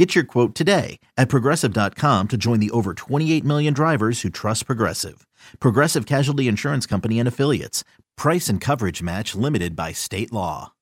Get 0.00 0.14
your 0.14 0.24
quote 0.24 0.54
today 0.54 0.98
at 1.18 1.28
progressive.com 1.28 2.28
to 2.28 2.38
join 2.38 2.58
the 2.58 2.70
over 2.70 2.94
28 2.94 3.44
million 3.44 3.74
drivers 3.74 4.22
who 4.22 4.30
trust 4.30 4.64
Progressive. 4.64 5.26
Progressive 5.60 6.06
Casualty 6.06 6.48
Insurance 6.48 6.86
Company 6.86 7.18
and 7.18 7.28
Affiliates. 7.28 7.84
Price 8.16 8.48
and 8.48 8.62
coverage 8.62 9.02
match 9.02 9.34
limited 9.34 9.76
by 9.76 9.92
state 9.92 10.32
law. 10.32 10.72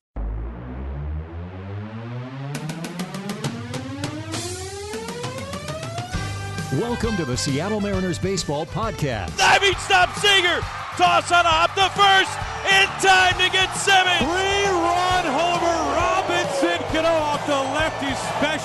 Welcome 6.74 7.16
to 7.16 7.24
the 7.24 7.36
Seattle 7.36 7.80
Mariners 7.80 8.20
Baseball 8.20 8.66
Podcast. 8.66 9.36
Diving 9.36 9.74
stop 9.78 10.14
Seager. 10.14 10.60
Toss 10.94 11.32
on 11.32 11.44
a 11.44 11.48
hop 11.48 11.74
to 11.74 11.88
first. 11.98 12.30
In 12.70 12.86
time 13.02 13.34
to 13.44 13.50
get 13.50 13.74
Simmons. 13.74 14.18
Three-run 14.20 14.57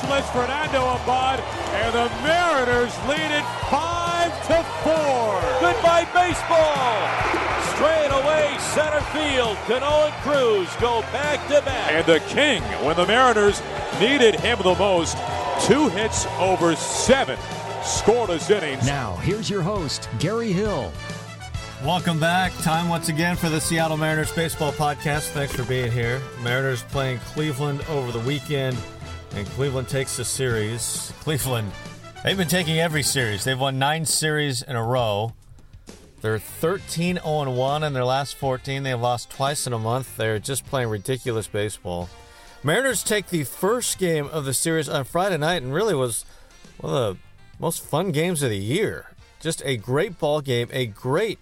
specialist 0.03 0.31
Fernando 0.33 0.81
Abad. 0.95 1.39
And 1.73 1.93
the 1.93 2.09
Mariners 2.23 2.93
lead 3.07 3.31
it 3.31 3.45
5 3.69 4.47
to 4.47 4.63
4. 4.83 4.93
Goodbye 5.61 6.07
baseball. 6.13 6.93
Straight 7.75 8.11
away 8.11 8.55
center 8.59 9.01
field. 9.11 9.57
Cano 9.67 10.05
and 10.05 10.13
Cruz 10.21 10.69
go 10.79 11.01
back 11.11 11.45
to 11.47 11.61
back. 11.65 11.91
And 11.91 12.05
the 12.05 12.19
king, 12.27 12.61
when 12.85 12.95
the 12.95 13.05
Mariners 13.05 13.61
needed 13.99 14.35
him 14.35 14.59
the 14.63 14.75
most, 14.75 15.17
two 15.61 15.89
hits 15.89 16.25
over 16.39 16.75
seven 16.75 17.37
scoreless 17.81 18.49
innings. 18.49 18.85
Now, 18.85 19.15
here's 19.17 19.49
your 19.49 19.61
host, 19.61 20.09
Gary 20.19 20.51
Hill. 20.51 20.91
Welcome 21.83 22.17
back. 22.17 22.53
Time 22.61 22.87
once 22.87 23.09
again 23.09 23.35
for 23.35 23.49
the 23.49 23.59
Seattle 23.59 23.97
Mariners 23.97 24.31
Baseball 24.31 24.71
Podcast. 24.71 25.31
Thanks 25.31 25.53
for 25.53 25.65
being 25.65 25.91
here. 25.91 26.21
Mariners 26.41 26.83
playing 26.83 27.19
Cleveland 27.19 27.81
over 27.89 28.11
the 28.13 28.19
weekend, 28.25 28.77
and 29.35 29.47
Cleveland 29.47 29.89
takes 29.89 30.17
the 30.17 30.25
series. 30.25 31.11
Cleveland, 31.21 31.71
they've 32.23 32.37
been 32.37 32.47
taking 32.47 32.79
every 32.79 33.03
series. 33.03 33.43
They've 33.43 33.59
won 33.59 33.79
nine 33.79 34.05
series 34.05 34.61
in 34.61 34.75
a 34.75 34.83
row. 34.83 35.33
They're 36.21 36.39
13 36.39 37.19
0 37.21 37.51
1 37.51 37.83
in 37.83 37.93
their 37.93 38.05
last 38.05 38.35
14. 38.35 38.83
They've 38.83 38.99
lost 38.99 39.29
twice 39.29 39.67
in 39.67 39.73
a 39.73 39.79
month. 39.79 40.15
They're 40.15 40.39
just 40.39 40.65
playing 40.65 40.89
ridiculous 40.89 41.47
baseball. 41.47 42.09
Mariners 42.63 43.03
take 43.03 43.27
the 43.27 43.43
first 43.43 43.97
game 43.97 44.27
of 44.27 44.45
the 44.45 44.53
series 44.53 44.87
on 44.87 45.03
Friday 45.03 45.37
night 45.37 45.61
and 45.63 45.73
really 45.73 45.95
was 45.95 46.23
one 46.77 46.93
of 46.93 47.15
the 47.15 47.21
most 47.59 47.83
fun 47.83 48.11
games 48.11 48.41
of 48.41 48.49
the 48.49 48.57
year. 48.57 49.11
Just 49.41 49.61
a 49.65 49.75
great 49.75 50.17
ball 50.17 50.39
game, 50.39 50.69
a 50.71 50.85
great 50.85 51.39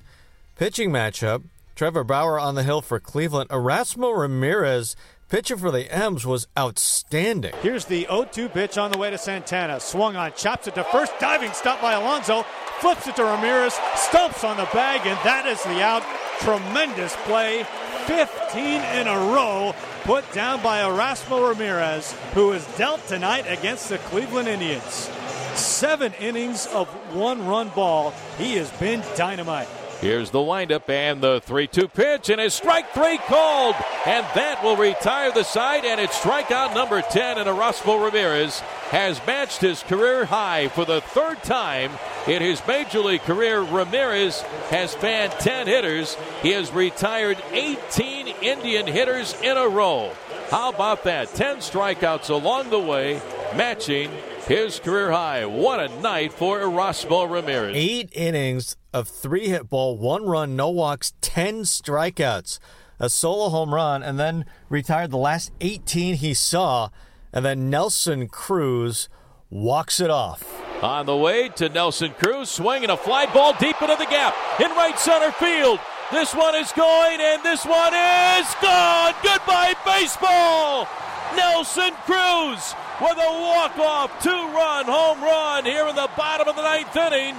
pitching 0.57 0.89
matchup. 0.89 1.43
Trevor 1.75 2.03
Bauer 2.03 2.39
on 2.39 2.55
the 2.55 2.63
hill 2.63 2.81
for 2.81 2.99
Cleveland. 2.99 3.49
Erasmo 3.49 4.17
Ramirez, 4.17 4.95
pitcher 5.31 5.55
for 5.55 5.71
the 5.71 5.89
M's, 5.89 6.27
was 6.27 6.45
outstanding. 6.59 7.53
Here's 7.61 7.85
the 7.85 8.03
0-2 8.03 8.51
pitch 8.51 8.77
on 8.77 8.91
the 8.91 8.97
way 8.97 9.09
to 9.09 9.17
Santana. 9.17 9.79
Swung 9.79 10.17
on, 10.17 10.33
chops 10.33 10.67
it 10.67 10.75
to 10.75 10.83
first, 10.83 11.17
diving 11.19 11.53
stop 11.53 11.81
by 11.81 11.93
Alonso, 11.93 12.43
flips 12.79 13.07
it 13.07 13.15
to 13.15 13.23
Ramirez, 13.23 13.73
stumps 13.95 14.43
on 14.43 14.57
the 14.57 14.67
bag, 14.73 15.07
and 15.07 15.17
that 15.23 15.45
is 15.45 15.63
the 15.63 15.81
out. 15.81 16.03
Tremendous 16.41 17.15
play. 17.23 17.63
15 18.07 18.81
in 18.99 19.07
a 19.07 19.17
row 19.33 19.73
put 20.03 20.29
down 20.33 20.61
by 20.61 20.81
Erasmo 20.81 21.49
Ramirez, 21.49 22.13
who 22.33 22.51
is 22.51 22.65
dealt 22.75 23.05
tonight 23.07 23.45
against 23.47 23.87
the 23.87 23.99
Cleveland 23.99 24.49
Indians. 24.49 25.09
Seven 25.55 26.13
innings 26.19 26.67
of 26.67 26.89
one 27.15 27.47
run 27.47 27.69
ball. 27.69 28.11
He 28.37 28.55
has 28.55 28.69
been 28.71 29.01
dynamite. 29.15 29.67
Here's 30.01 30.31
the 30.31 30.41
windup 30.41 30.89
and 30.89 31.21
the 31.21 31.41
3 31.45 31.67
2 31.67 31.87
pitch, 31.87 32.31
and 32.31 32.41
his 32.41 32.55
strike 32.55 32.91
three 32.91 33.19
called. 33.19 33.75
And 34.07 34.25
that 34.33 34.63
will 34.63 34.75
retire 34.75 35.31
the 35.31 35.43
side, 35.43 35.85
and 35.85 36.01
it's 36.01 36.17
strikeout 36.17 36.73
number 36.73 37.03
10. 37.03 37.37
And 37.37 37.47
Erasmo 37.47 38.03
Ramirez 38.03 38.61
has 38.89 39.21
matched 39.27 39.61
his 39.61 39.83
career 39.83 40.25
high 40.25 40.69
for 40.69 40.85
the 40.85 41.01
third 41.01 41.43
time 41.43 41.91
in 42.25 42.41
his 42.41 42.65
major 42.67 42.97
league 42.97 43.21
career. 43.21 43.61
Ramirez 43.61 44.41
has 44.71 44.95
fanned 44.95 45.33
10 45.33 45.67
hitters. 45.67 46.17
He 46.41 46.49
has 46.53 46.71
retired 46.71 47.37
18 47.51 48.27
Indian 48.41 48.87
hitters 48.87 49.39
in 49.43 49.55
a 49.55 49.67
row. 49.67 50.11
How 50.49 50.69
about 50.69 51.03
that? 51.03 51.31
10 51.35 51.57
strikeouts 51.57 52.31
along 52.31 52.71
the 52.71 52.79
way, 52.79 53.21
matching 53.55 54.09
his 54.51 54.81
career 54.81 55.11
high. 55.11 55.45
What 55.45 55.79
a 55.79 56.01
night 56.01 56.33
for 56.33 56.59
Erasmo 56.59 57.29
Ramirez. 57.29 57.73
Eight 57.73 58.09
innings 58.11 58.75
of 58.93 59.07
three 59.07 59.47
hit 59.47 59.69
ball, 59.69 59.97
one 59.97 60.25
run, 60.25 60.57
no 60.57 60.69
walks, 60.69 61.13
10 61.21 61.61
strikeouts, 61.61 62.59
a 62.99 63.09
solo 63.09 63.47
home 63.47 63.73
run, 63.73 64.03
and 64.03 64.19
then 64.19 64.45
retired 64.67 65.11
the 65.11 65.17
last 65.17 65.53
18 65.61 66.15
he 66.15 66.33
saw. 66.33 66.89
And 67.31 67.45
then 67.45 67.69
Nelson 67.69 68.27
Cruz 68.27 69.07
walks 69.49 70.01
it 70.01 70.09
off. 70.09 70.43
On 70.83 71.05
the 71.05 71.15
way 71.15 71.47
to 71.47 71.69
Nelson 71.69 72.11
Cruz, 72.11 72.49
swinging 72.49 72.89
a 72.89 72.97
fly 72.97 73.27
ball 73.27 73.53
deep 73.53 73.81
into 73.81 73.95
the 73.95 74.05
gap 74.05 74.35
in 74.59 74.69
right 74.71 74.99
center 74.99 75.31
field. 75.31 75.79
This 76.11 76.35
one 76.35 76.55
is 76.55 76.73
going, 76.73 77.21
and 77.21 77.41
this 77.41 77.65
one 77.65 77.93
is 77.93 78.53
gone. 78.61 79.13
Goodbye, 79.23 79.75
baseball. 79.85 80.89
Nelson 81.37 81.93
Cruz 82.03 82.75
with 83.01 83.17
a 83.17 83.41
walk-off 83.41 84.21
two-run 84.21 84.85
home 84.85 85.21
run 85.21 85.65
here 85.65 85.87
in 85.87 85.95
the 85.95 86.09
bottom 86.15 86.47
of 86.47 86.55
the 86.55 86.61
ninth 86.61 86.95
inning. 86.95 87.35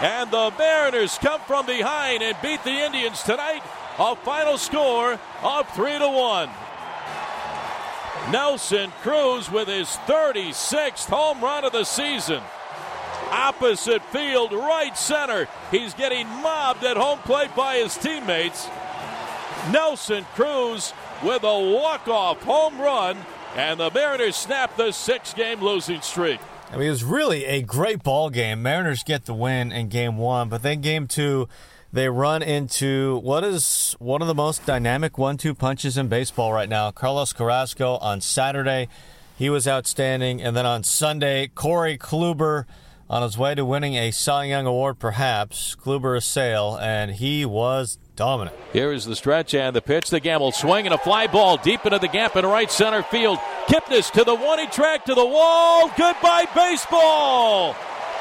And 0.00 0.28
the 0.32 0.52
Mariners 0.58 1.16
come 1.18 1.40
from 1.42 1.66
behind 1.66 2.22
and 2.22 2.36
beat 2.42 2.64
the 2.64 2.84
Indians 2.84 3.22
tonight. 3.22 3.62
A 4.00 4.16
final 4.16 4.58
score 4.58 5.20
of 5.44 5.68
three 5.70 5.98
to 5.98 6.08
one. 6.08 6.50
Nelson 8.32 8.90
Cruz 9.02 9.50
with 9.50 9.68
his 9.68 9.88
36th 10.06 11.06
home 11.06 11.40
run 11.40 11.64
of 11.64 11.72
the 11.72 11.84
season. 11.84 12.42
Opposite 13.30 14.02
field, 14.06 14.52
right 14.52 14.96
center. 14.96 15.48
He's 15.70 15.94
getting 15.94 16.26
mobbed 16.26 16.82
at 16.82 16.96
home 16.96 17.20
plate 17.20 17.54
by 17.54 17.76
his 17.76 17.96
teammates. 17.96 18.68
Nelson 19.70 20.24
Cruz 20.34 20.92
with 21.22 21.44
a 21.44 21.72
walk-off 21.72 22.42
home 22.42 22.80
run, 22.80 23.16
and 23.56 23.80
the 23.80 23.90
Mariners 23.90 24.36
snap 24.36 24.76
the 24.76 24.92
six-game 24.92 25.60
losing 25.60 26.00
streak. 26.00 26.40
I 26.70 26.76
mean, 26.76 26.86
it 26.86 26.90
was 26.90 27.04
really 27.04 27.44
a 27.44 27.60
great 27.60 28.02
ball 28.02 28.30
game. 28.30 28.62
Mariners 28.62 29.02
get 29.02 29.26
the 29.26 29.34
win 29.34 29.72
in 29.72 29.88
game 29.88 30.16
one, 30.16 30.48
but 30.48 30.62
then 30.62 30.80
game 30.80 31.06
two, 31.06 31.48
they 31.92 32.08
run 32.08 32.42
into 32.42 33.18
what 33.18 33.44
is 33.44 33.94
one 33.98 34.22
of 34.22 34.28
the 34.28 34.34
most 34.34 34.64
dynamic 34.64 35.18
one 35.18 35.36
two 35.36 35.54
punches 35.54 35.98
in 35.98 36.08
baseball 36.08 36.50
right 36.50 36.70
now. 36.70 36.90
Carlos 36.90 37.34
Carrasco 37.34 37.98
on 37.98 38.22
Saturday, 38.22 38.88
he 39.36 39.50
was 39.50 39.68
outstanding. 39.68 40.40
And 40.40 40.56
then 40.56 40.64
on 40.64 40.82
Sunday, 40.82 41.48
Corey 41.48 41.98
Kluber 41.98 42.64
on 43.10 43.22
his 43.22 43.36
way 43.36 43.54
to 43.54 43.66
winning 43.66 43.94
a 43.96 44.10
Cy 44.10 44.44
Young 44.44 44.64
Award, 44.64 44.98
perhaps. 44.98 45.76
Kluber 45.78 46.16
a 46.16 46.22
sale, 46.22 46.78
and 46.80 47.10
he 47.10 47.44
was 47.44 47.98
dominant. 48.22 48.56
Here 48.72 48.92
is 48.92 49.04
the 49.04 49.16
stretch 49.16 49.52
and 49.52 49.74
the 49.74 49.82
pitch. 49.82 50.08
The 50.08 50.20
gamble 50.20 50.52
swing 50.52 50.86
and 50.86 50.94
a 50.94 50.98
fly 50.98 51.26
ball 51.26 51.56
deep 51.56 51.84
into 51.84 51.98
the 51.98 52.06
gap 52.06 52.36
in 52.36 52.46
right 52.46 52.70
center 52.70 53.02
field. 53.02 53.38
Kipnis 53.66 54.12
to 54.12 54.22
the 54.22 54.36
one, 54.36 54.60
he 54.60 54.66
track 54.68 55.06
to 55.06 55.14
the 55.16 55.26
wall. 55.26 55.88
Goodbye, 55.98 56.46
baseball. 56.54 57.74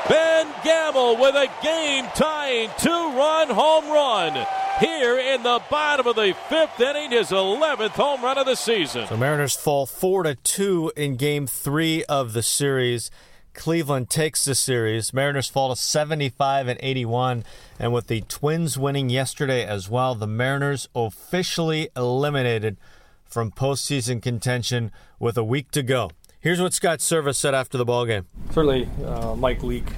Ben 0.09 0.47
Gamel 0.63 1.17
with 1.17 1.35
a 1.35 1.47
game 1.61 2.05
tying 2.15 2.71
two 2.79 2.89
run 2.89 3.49
home 3.49 3.91
run 3.91 4.47
here 4.79 5.19
in 5.19 5.43
the 5.43 5.61
bottom 5.69 6.07
of 6.07 6.15
the 6.15 6.35
fifth 6.49 6.79
inning, 6.81 7.11
his 7.11 7.29
11th 7.29 7.91
home 7.91 8.23
run 8.23 8.39
of 8.39 8.47
the 8.47 8.55
season. 8.55 9.05
The 9.07 9.17
Mariners 9.17 9.55
fall 9.55 9.85
4 9.85 10.23
to 10.23 10.33
2 10.33 10.93
in 10.97 11.15
game 11.15 11.45
three 11.45 12.03
of 12.05 12.33
the 12.33 12.41
series. 12.41 13.11
Cleveland 13.53 14.09
takes 14.09 14.45
the 14.45 14.55
series. 14.55 15.13
Mariners 15.13 15.47
fall 15.47 15.69
to 15.69 15.75
75 15.75 16.67
and 16.67 16.79
81. 16.81 17.43
And 17.79 17.93
with 17.93 18.07
the 18.07 18.21
Twins 18.21 18.77
winning 18.77 19.09
yesterday 19.09 19.65
as 19.65 19.89
well, 19.89 20.15
the 20.15 20.27
Mariners 20.27 20.87
officially 20.95 21.89
eliminated 21.95 22.77
from 23.25 23.51
postseason 23.51 24.21
contention 24.21 24.91
with 25.19 25.37
a 25.37 25.43
week 25.43 25.71
to 25.71 25.83
go. 25.83 26.11
Here's 26.39 26.59
what 26.59 26.73
Scott 26.73 26.99
Servais 26.99 27.35
said 27.35 27.53
after 27.53 27.77
the 27.77 27.85
ball 27.85 28.05
game. 28.05 28.25
Certainly, 28.51 28.89
uh, 29.05 29.35
Mike 29.35 29.63
Leake, 29.63 29.89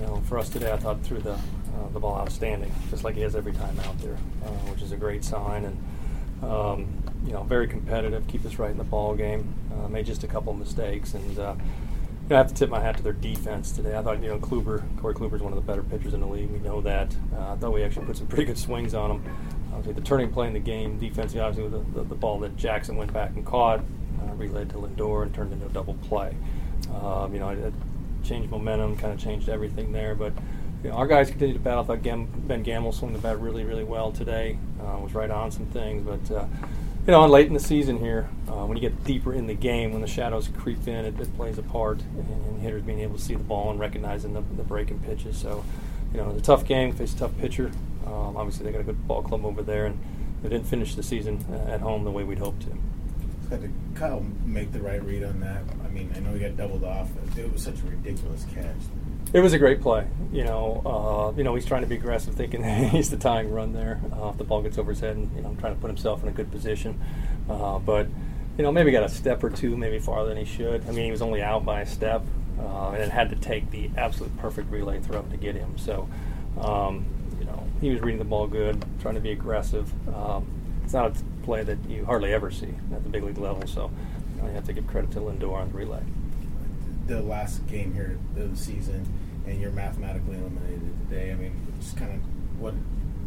you 0.00 0.06
know, 0.06 0.22
for 0.26 0.38
us 0.38 0.48
today, 0.48 0.72
I 0.72 0.76
thought 0.76 1.02
threw 1.02 1.18
the 1.18 1.34
uh, 1.34 1.88
the 1.92 2.00
ball 2.00 2.16
outstanding, 2.16 2.72
just 2.90 3.04
like 3.04 3.14
he 3.14 3.20
has 3.20 3.36
every 3.36 3.52
time 3.52 3.78
out 3.80 3.98
there, 4.00 4.14
uh, 4.14 4.48
which 4.70 4.82
is 4.82 4.92
a 4.92 4.96
great 4.96 5.24
sign. 5.24 5.64
And 5.66 6.50
um, 6.50 7.02
you 7.26 7.32
know, 7.32 7.42
very 7.42 7.68
competitive, 7.68 8.26
keep 8.28 8.44
us 8.46 8.58
right 8.58 8.70
in 8.70 8.78
the 8.78 8.84
ball 8.84 9.14
game. 9.14 9.54
Uh, 9.72 9.88
made 9.88 10.06
just 10.06 10.24
a 10.24 10.26
couple 10.26 10.52
mistakes, 10.54 11.14
and 11.14 11.38
uh, 11.38 11.54
know, 12.30 12.36
I 12.36 12.38
have 12.38 12.48
to 12.48 12.54
tip 12.54 12.70
my 12.70 12.80
hat 12.80 12.96
to 12.96 13.02
their 13.02 13.12
defense 13.12 13.72
today. 13.72 13.96
I 13.96 14.02
thought 14.02 14.22
you 14.22 14.28
know 14.28 14.38
Kluber, 14.38 14.82
Corey 15.00 15.14
Kluber 15.14 15.34
is 15.34 15.42
one 15.42 15.52
of 15.52 15.56
the 15.56 15.66
better 15.66 15.82
pitchers 15.82 16.14
in 16.14 16.20
the 16.20 16.26
league. 16.26 16.50
We 16.50 16.58
know 16.60 16.80
that. 16.80 17.14
Uh, 17.34 17.52
I 17.52 17.56
thought 17.56 17.72
we 17.72 17.82
actually 17.82 18.06
put 18.06 18.16
some 18.16 18.26
pretty 18.28 18.44
good 18.44 18.58
swings 18.58 18.94
on 18.94 19.10
him. 19.10 19.36
obviously 19.72 19.94
the 19.94 20.00
turning 20.00 20.30
play 20.30 20.46
in 20.46 20.52
the 20.52 20.60
game, 20.60 20.98
defensively, 20.98 21.40
obviously 21.40 21.70
the, 21.70 21.84
the, 21.98 22.04
the, 22.04 22.14
ball 22.14 22.38
that 22.40 22.56
Jackson 22.56 22.96
went 22.96 23.12
back 23.12 23.30
and 23.34 23.44
caught, 23.44 23.80
uh, 23.80 24.34
relayed 24.34 24.70
to 24.70 24.76
Lindor 24.76 25.22
and 25.22 25.34
turned 25.34 25.52
into 25.52 25.66
a 25.66 25.70
double 25.70 25.94
play. 25.94 26.34
Um, 26.94 27.34
you 27.34 27.40
know, 27.40 27.50
it, 27.50 27.58
it 27.58 27.74
changed 28.24 28.50
momentum, 28.50 28.96
kind 28.96 29.12
of 29.12 29.18
changed 29.18 29.48
everything 29.48 29.92
there. 29.92 30.14
But 30.14 30.32
you 30.82 30.90
know, 30.90 30.96
our 30.96 31.06
guys 31.06 31.30
continue 31.30 31.54
to 31.54 31.60
battle. 31.60 31.82
I 31.82 31.96
thought 31.96 32.02
Ben 32.02 32.62
Gamel 32.62 32.92
swung 32.92 33.12
the 33.12 33.18
bat 33.18 33.40
really, 33.40 33.64
really 33.64 33.84
well 33.84 34.12
today. 34.12 34.58
Uh, 34.80 34.98
was 34.98 35.14
right 35.14 35.30
on 35.30 35.50
some 35.50 35.66
things, 35.66 36.06
but 36.06 36.34
uh, 36.34 36.46
you 37.10 37.16
know, 37.16 37.26
late 37.26 37.48
in 37.48 37.54
the 37.54 37.58
season 37.58 37.98
here, 37.98 38.28
uh, 38.46 38.64
when 38.64 38.76
you 38.76 38.80
get 38.80 39.02
deeper 39.02 39.32
in 39.34 39.48
the 39.48 39.54
game, 39.54 39.90
when 39.90 40.00
the 40.00 40.06
shadows 40.06 40.46
creep 40.46 40.86
in, 40.86 41.04
it, 41.04 41.18
it 41.18 41.36
plays 41.36 41.58
a 41.58 41.62
part 41.62 42.00
in, 42.00 42.60
hitters 42.60 42.84
being 42.84 43.00
able 43.00 43.16
to 43.16 43.20
see 43.20 43.34
the 43.34 43.42
ball 43.42 43.72
and 43.72 43.80
recognizing 43.80 44.32
the, 44.32 44.42
the 44.56 44.62
breaking 44.62 45.00
pitches. 45.00 45.36
So, 45.36 45.64
you 46.12 46.20
know, 46.20 46.30
it's 46.30 46.38
a 46.38 46.42
tough 46.42 46.64
game, 46.64 46.92
face 46.92 47.12
a 47.12 47.18
tough 47.18 47.36
pitcher. 47.38 47.72
Um, 48.06 48.36
obviously, 48.36 48.64
they 48.64 48.70
got 48.70 48.82
a 48.82 48.84
good 48.84 49.08
ball 49.08 49.24
club 49.24 49.44
over 49.44 49.60
there, 49.60 49.86
and 49.86 49.98
they 50.40 50.50
didn't 50.50 50.68
finish 50.68 50.94
the 50.94 51.02
season 51.02 51.44
uh, 51.50 51.72
at 51.72 51.80
home 51.80 52.04
the 52.04 52.12
way 52.12 52.22
we'd 52.22 52.38
hoped 52.38 52.62
to. 52.62 53.58
To 53.58 53.68
Kyle 53.96 54.24
make 54.44 54.70
the 54.70 54.78
right 54.78 55.02
read 55.02 55.24
on 55.24 55.40
that? 55.40 55.64
I 55.84 55.88
mean, 55.88 56.12
I 56.14 56.20
know 56.20 56.32
he 56.32 56.38
got 56.38 56.56
doubled 56.56 56.84
off. 56.84 57.08
It 57.36 57.52
was 57.52 57.64
such 57.64 57.80
a 57.80 57.86
ridiculous 57.86 58.46
catch. 58.54 58.76
It 59.32 59.40
was 59.40 59.52
a 59.52 59.58
great 59.58 59.80
play. 59.80 60.08
You 60.32 60.42
know, 60.42 60.82
uh, 60.84 61.36
you 61.36 61.44
know 61.44 61.54
he's 61.54 61.64
trying 61.64 61.82
to 61.82 61.86
be 61.86 61.94
aggressive, 61.94 62.34
thinking 62.34 62.64
he's 62.90 63.10
the 63.10 63.16
tying 63.16 63.50
run 63.52 63.72
there. 63.72 64.00
Uh, 64.12 64.30
if 64.30 64.38
the 64.38 64.44
ball 64.44 64.60
gets 64.60 64.76
over 64.76 64.90
his 64.90 65.00
head, 65.00 65.16
and 65.16 65.34
you 65.36 65.42
know, 65.42 65.56
trying 65.60 65.74
to 65.74 65.80
put 65.80 65.88
himself 65.88 66.22
in 66.22 66.28
a 66.28 66.32
good 66.32 66.50
position. 66.50 67.00
Uh, 67.48 67.78
but 67.78 68.08
you 68.56 68.64
know, 68.64 68.72
maybe 68.72 68.90
got 68.90 69.04
a 69.04 69.08
step 69.08 69.42
or 69.44 69.50
two, 69.50 69.76
maybe 69.76 70.00
farther 70.00 70.30
than 70.30 70.38
he 70.38 70.44
should. 70.44 70.86
I 70.88 70.90
mean, 70.90 71.04
he 71.04 71.10
was 71.12 71.22
only 71.22 71.42
out 71.42 71.64
by 71.64 71.82
a 71.82 71.86
step, 71.86 72.24
uh, 72.58 72.90
and 72.90 73.02
it 73.02 73.10
had 73.10 73.30
to 73.30 73.36
take 73.36 73.70
the 73.70 73.90
absolute 73.96 74.36
perfect 74.38 74.70
relay 74.70 74.98
throw 74.98 75.22
to 75.22 75.36
get 75.36 75.54
him. 75.54 75.78
So, 75.78 76.08
um, 76.60 77.06
you 77.38 77.44
know, 77.44 77.64
he 77.80 77.90
was 77.90 78.00
reading 78.00 78.18
the 78.18 78.24
ball 78.24 78.48
good, 78.48 78.84
trying 79.00 79.14
to 79.14 79.20
be 79.20 79.30
aggressive. 79.30 79.92
Um, 80.12 80.46
it's 80.82 80.92
not 80.92 81.12
a 81.12 81.44
play 81.44 81.62
that 81.62 81.78
you 81.88 82.04
hardly 82.04 82.32
ever 82.32 82.50
see 82.50 82.74
at 82.92 83.04
the 83.04 83.08
big 83.08 83.22
league 83.22 83.38
level. 83.38 83.64
So, 83.68 83.92
you, 84.34 84.42
know, 84.42 84.48
you 84.48 84.54
have 84.54 84.66
to 84.66 84.72
give 84.72 84.88
credit 84.88 85.12
to 85.12 85.20
Lindor 85.20 85.54
on 85.54 85.68
the 85.68 85.78
relay 85.78 86.02
the 87.10 87.20
last 87.20 87.66
game 87.66 87.92
here 87.92 88.16
of 88.36 88.50
the 88.50 88.56
season, 88.56 89.06
and 89.46 89.60
you're 89.60 89.70
mathematically 89.70 90.36
eliminated 90.36 90.92
today. 91.08 91.32
I 91.32 91.34
mean, 91.34 91.52
just 91.80 91.96
kind 91.96 92.12
of 92.12 92.60
what 92.60 92.74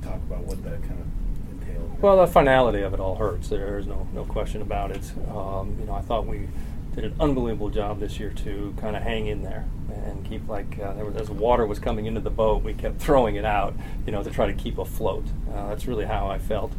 talk 0.01 0.15
about 0.15 0.43
what 0.43 0.63
that 0.63 0.81
kind 0.83 0.99
of 0.99 1.61
entailed. 1.61 2.01
Well, 2.01 2.17
the 2.17 2.27
finality 2.27 2.81
of 2.81 2.93
it 2.93 2.99
all 2.99 3.15
hurts. 3.15 3.49
There's 3.49 3.87
no 3.87 4.07
no 4.13 4.25
question 4.25 4.61
about 4.61 4.91
it. 4.91 5.11
Um, 5.29 5.77
you 5.79 5.85
know, 5.85 5.93
I 5.93 6.01
thought 6.01 6.25
we 6.25 6.47
did 6.95 7.05
an 7.05 7.15
unbelievable 7.19 7.69
job 7.69 7.99
this 7.99 8.19
year 8.19 8.29
to 8.29 8.73
kind 8.79 8.95
of 8.95 9.01
hang 9.01 9.27
in 9.27 9.41
there 9.41 9.65
and 9.89 10.23
keep 10.25 10.47
like 10.47 10.79
uh, 10.79 10.93
there 10.93 11.05
was, 11.05 11.15
as 11.15 11.29
water 11.29 11.65
was 11.65 11.79
coming 11.79 12.05
into 12.05 12.19
the 12.19 12.29
boat, 12.29 12.63
we 12.63 12.73
kept 12.73 12.99
throwing 12.99 13.35
it 13.35 13.45
out, 13.45 13.73
you 14.05 14.11
know, 14.11 14.23
to 14.23 14.29
try 14.29 14.45
to 14.45 14.53
keep 14.53 14.77
afloat. 14.77 15.25
Uh, 15.53 15.69
that's 15.69 15.87
really 15.87 16.05
how 16.05 16.27
I 16.27 16.37
felt, 16.37 16.71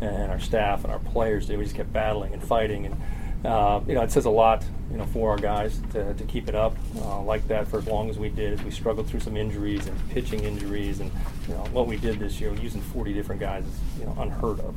and 0.00 0.30
our 0.30 0.40
staff 0.40 0.84
and 0.84 0.92
our 0.92 0.98
players 0.98 1.46
did. 1.46 1.58
We 1.58 1.64
just 1.64 1.76
kept 1.76 1.92
battling 1.92 2.32
and 2.32 2.42
fighting 2.42 2.86
and 2.86 3.00
uh, 3.44 3.80
you 3.86 3.94
know, 3.94 4.02
it 4.02 4.12
says 4.12 4.26
a 4.26 4.30
lot, 4.30 4.64
you 4.90 4.98
know, 4.98 5.06
for 5.06 5.30
our 5.30 5.38
guys 5.38 5.80
to, 5.92 6.12
to 6.14 6.24
keep 6.24 6.48
it 6.48 6.54
up 6.54 6.76
uh, 6.98 7.22
like 7.22 7.46
that 7.48 7.66
for 7.68 7.78
as 7.78 7.86
long 7.86 8.10
as 8.10 8.18
we 8.18 8.28
did. 8.28 8.62
We 8.64 8.70
struggled 8.70 9.06
through 9.06 9.20
some 9.20 9.36
injuries 9.36 9.86
and 9.86 10.10
pitching 10.10 10.40
injuries, 10.44 11.00
and 11.00 11.10
you 11.48 11.54
know 11.54 11.64
what 11.72 11.86
we 11.86 11.96
did 11.96 12.18
this 12.18 12.40
year, 12.40 12.52
using 12.54 12.82
40 12.82 13.14
different 13.14 13.40
guys 13.40 13.64
is 13.64 13.78
you 13.98 14.04
know 14.04 14.14
unheard 14.18 14.60
of. 14.60 14.74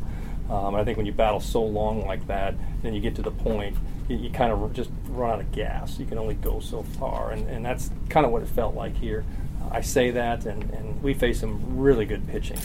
Um, 0.50 0.76
I 0.76 0.84
think 0.84 0.98
when 0.98 1.06
you 1.06 1.12
battle 1.14 1.40
so 1.40 1.64
long 1.64 2.06
like 2.06 2.26
that, 2.28 2.56
then 2.84 2.94
you 2.94 3.02
get 3.02 3.16
to 3.16 3.22
the 3.22 3.32
point 3.32 3.76
you, 4.08 4.18
you, 4.18 4.30
kind 4.30 4.52
of 4.52 4.74
just 4.74 4.90
run 5.08 5.32
out 5.32 5.40
of 5.40 5.52
gas. 5.52 5.98
You 6.00 6.06
can 6.06 6.18
only 6.18 6.36
go 6.36 6.60
so 6.60 6.84
far, 6.84 7.32
and, 7.32 7.50
and 7.50 7.66
that's 7.66 7.90
kind 8.10 8.26
of 8.26 8.32
what 8.32 8.42
it 8.44 8.50
felt 8.50 8.76
like 8.76 8.96
here. 8.96 9.26
I 9.72 9.82
say 9.82 10.12
that, 10.12 10.46
and, 10.46 10.70
and 10.72 11.02
we 11.02 11.14
faced 11.14 11.40
some 11.40 11.78
really 11.78 12.06
good 12.06 12.28
pitching 12.28 12.60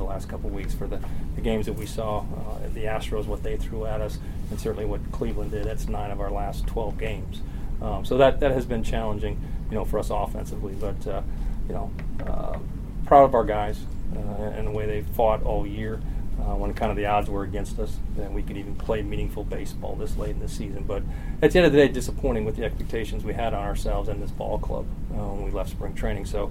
the 0.00 0.04
last 0.04 0.28
couple 0.28 0.50
weeks 0.50 0.74
for 0.74 0.88
the, 0.88 0.98
the 1.34 1.40
games 1.40 1.66
that 1.66 1.74
we 1.74 1.86
saw. 1.86 2.20
Uh, 2.20 2.68
the 2.74 2.84
Astros, 2.84 3.26
what 3.26 3.42
they 3.42 3.56
threw 3.56 3.86
at 3.86 4.00
us, 4.00 4.18
and 4.50 4.60
certainly 4.60 4.84
what 4.84 5.00
Cleveland 5.12 5.50
did. 5.50 5.64
That's 5.64 5.88
nine 5.88 6.10
of 6.10 6.20
our 6.20 6.30
last 6.30 6.66
12 6.66 6.98
games. 6.98 7.42
Um, 7.82 8.04
so 8.04 8.16
that, 8.18 8.40
that 8.40 8.52
has 8.52 8.66
been 8.66 8.82
challenging, 8.82 9.40
you 9.70 9.74
know, 9.76 9.84
for 9.84 9.98
us 9.98 10.10
offensively. 10.10 10.74
But 10.74 11.06
uh, 11.06 11.22
you 11.68 11.74
know, 11.74 11.90
uh, 12.26 12.58
proud 13.06 13.24
of 13.24 13.34
our 13.34 13.44
guys 13.44 13.80
uh, 14.14 14.42
and 14.42 14.66
the 14.66 14.70
way 14.70 14.86
they 14.86 15.02
fought 15.02 15.42
all 15.42 15.66
year. 15.66 16.00
Uh, 16.40 16.54
when 16.54 16.72
kind 16.72 16.90
of 16.90 16.96
the 16.96 17.04
odds 17.04 17.28
were 17.28 17.42
against 17.42 17.78
us, 17.78 17.98
that 18.16 18.32
we 18.32 18.42
could 18.42 18.56
even 18.56 18.74
play 18.74 19.02
meaningful 19.02 19.44
baseball 19.44 19.94
this 19.94 20.16
late 20.16 20.30
in 20.30 20.40
the 20.40 20.48
season. 20.48 20.82
But 20.84 21.02
at 21.42 21.50
the 21.50 21.58
end 21.58 21.66
of 21.66 21.72
the 21.72 21.76
day, 21.76 21.88
disappointing 21.88 22.46
with 22.46 22.56
the 22.56 22.64
expectations 22.64 23.24
we 23.24 23.34
had 23.34 23.52
on 23.52 23.62
ourselves 23.62 24.08
and 24.08 24.22
this 24.22 24.30
ball 24.30 24.58
club 24.58 24.86
uh, 25.12 25.16
when 25.16 25.44
we 25.44 25.50
left 25.50 25.68
spring 25.68 25.92
training. 25.92 26.24
So, 26.24 26.50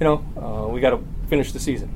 you 0.00 0.04
know, 0.04 0.70
we 0.72 0.80
got 0.80 0.90
to 0.90 1.04
finish 1.28 1.52
the 1.52 1.60
season 1.60 1.94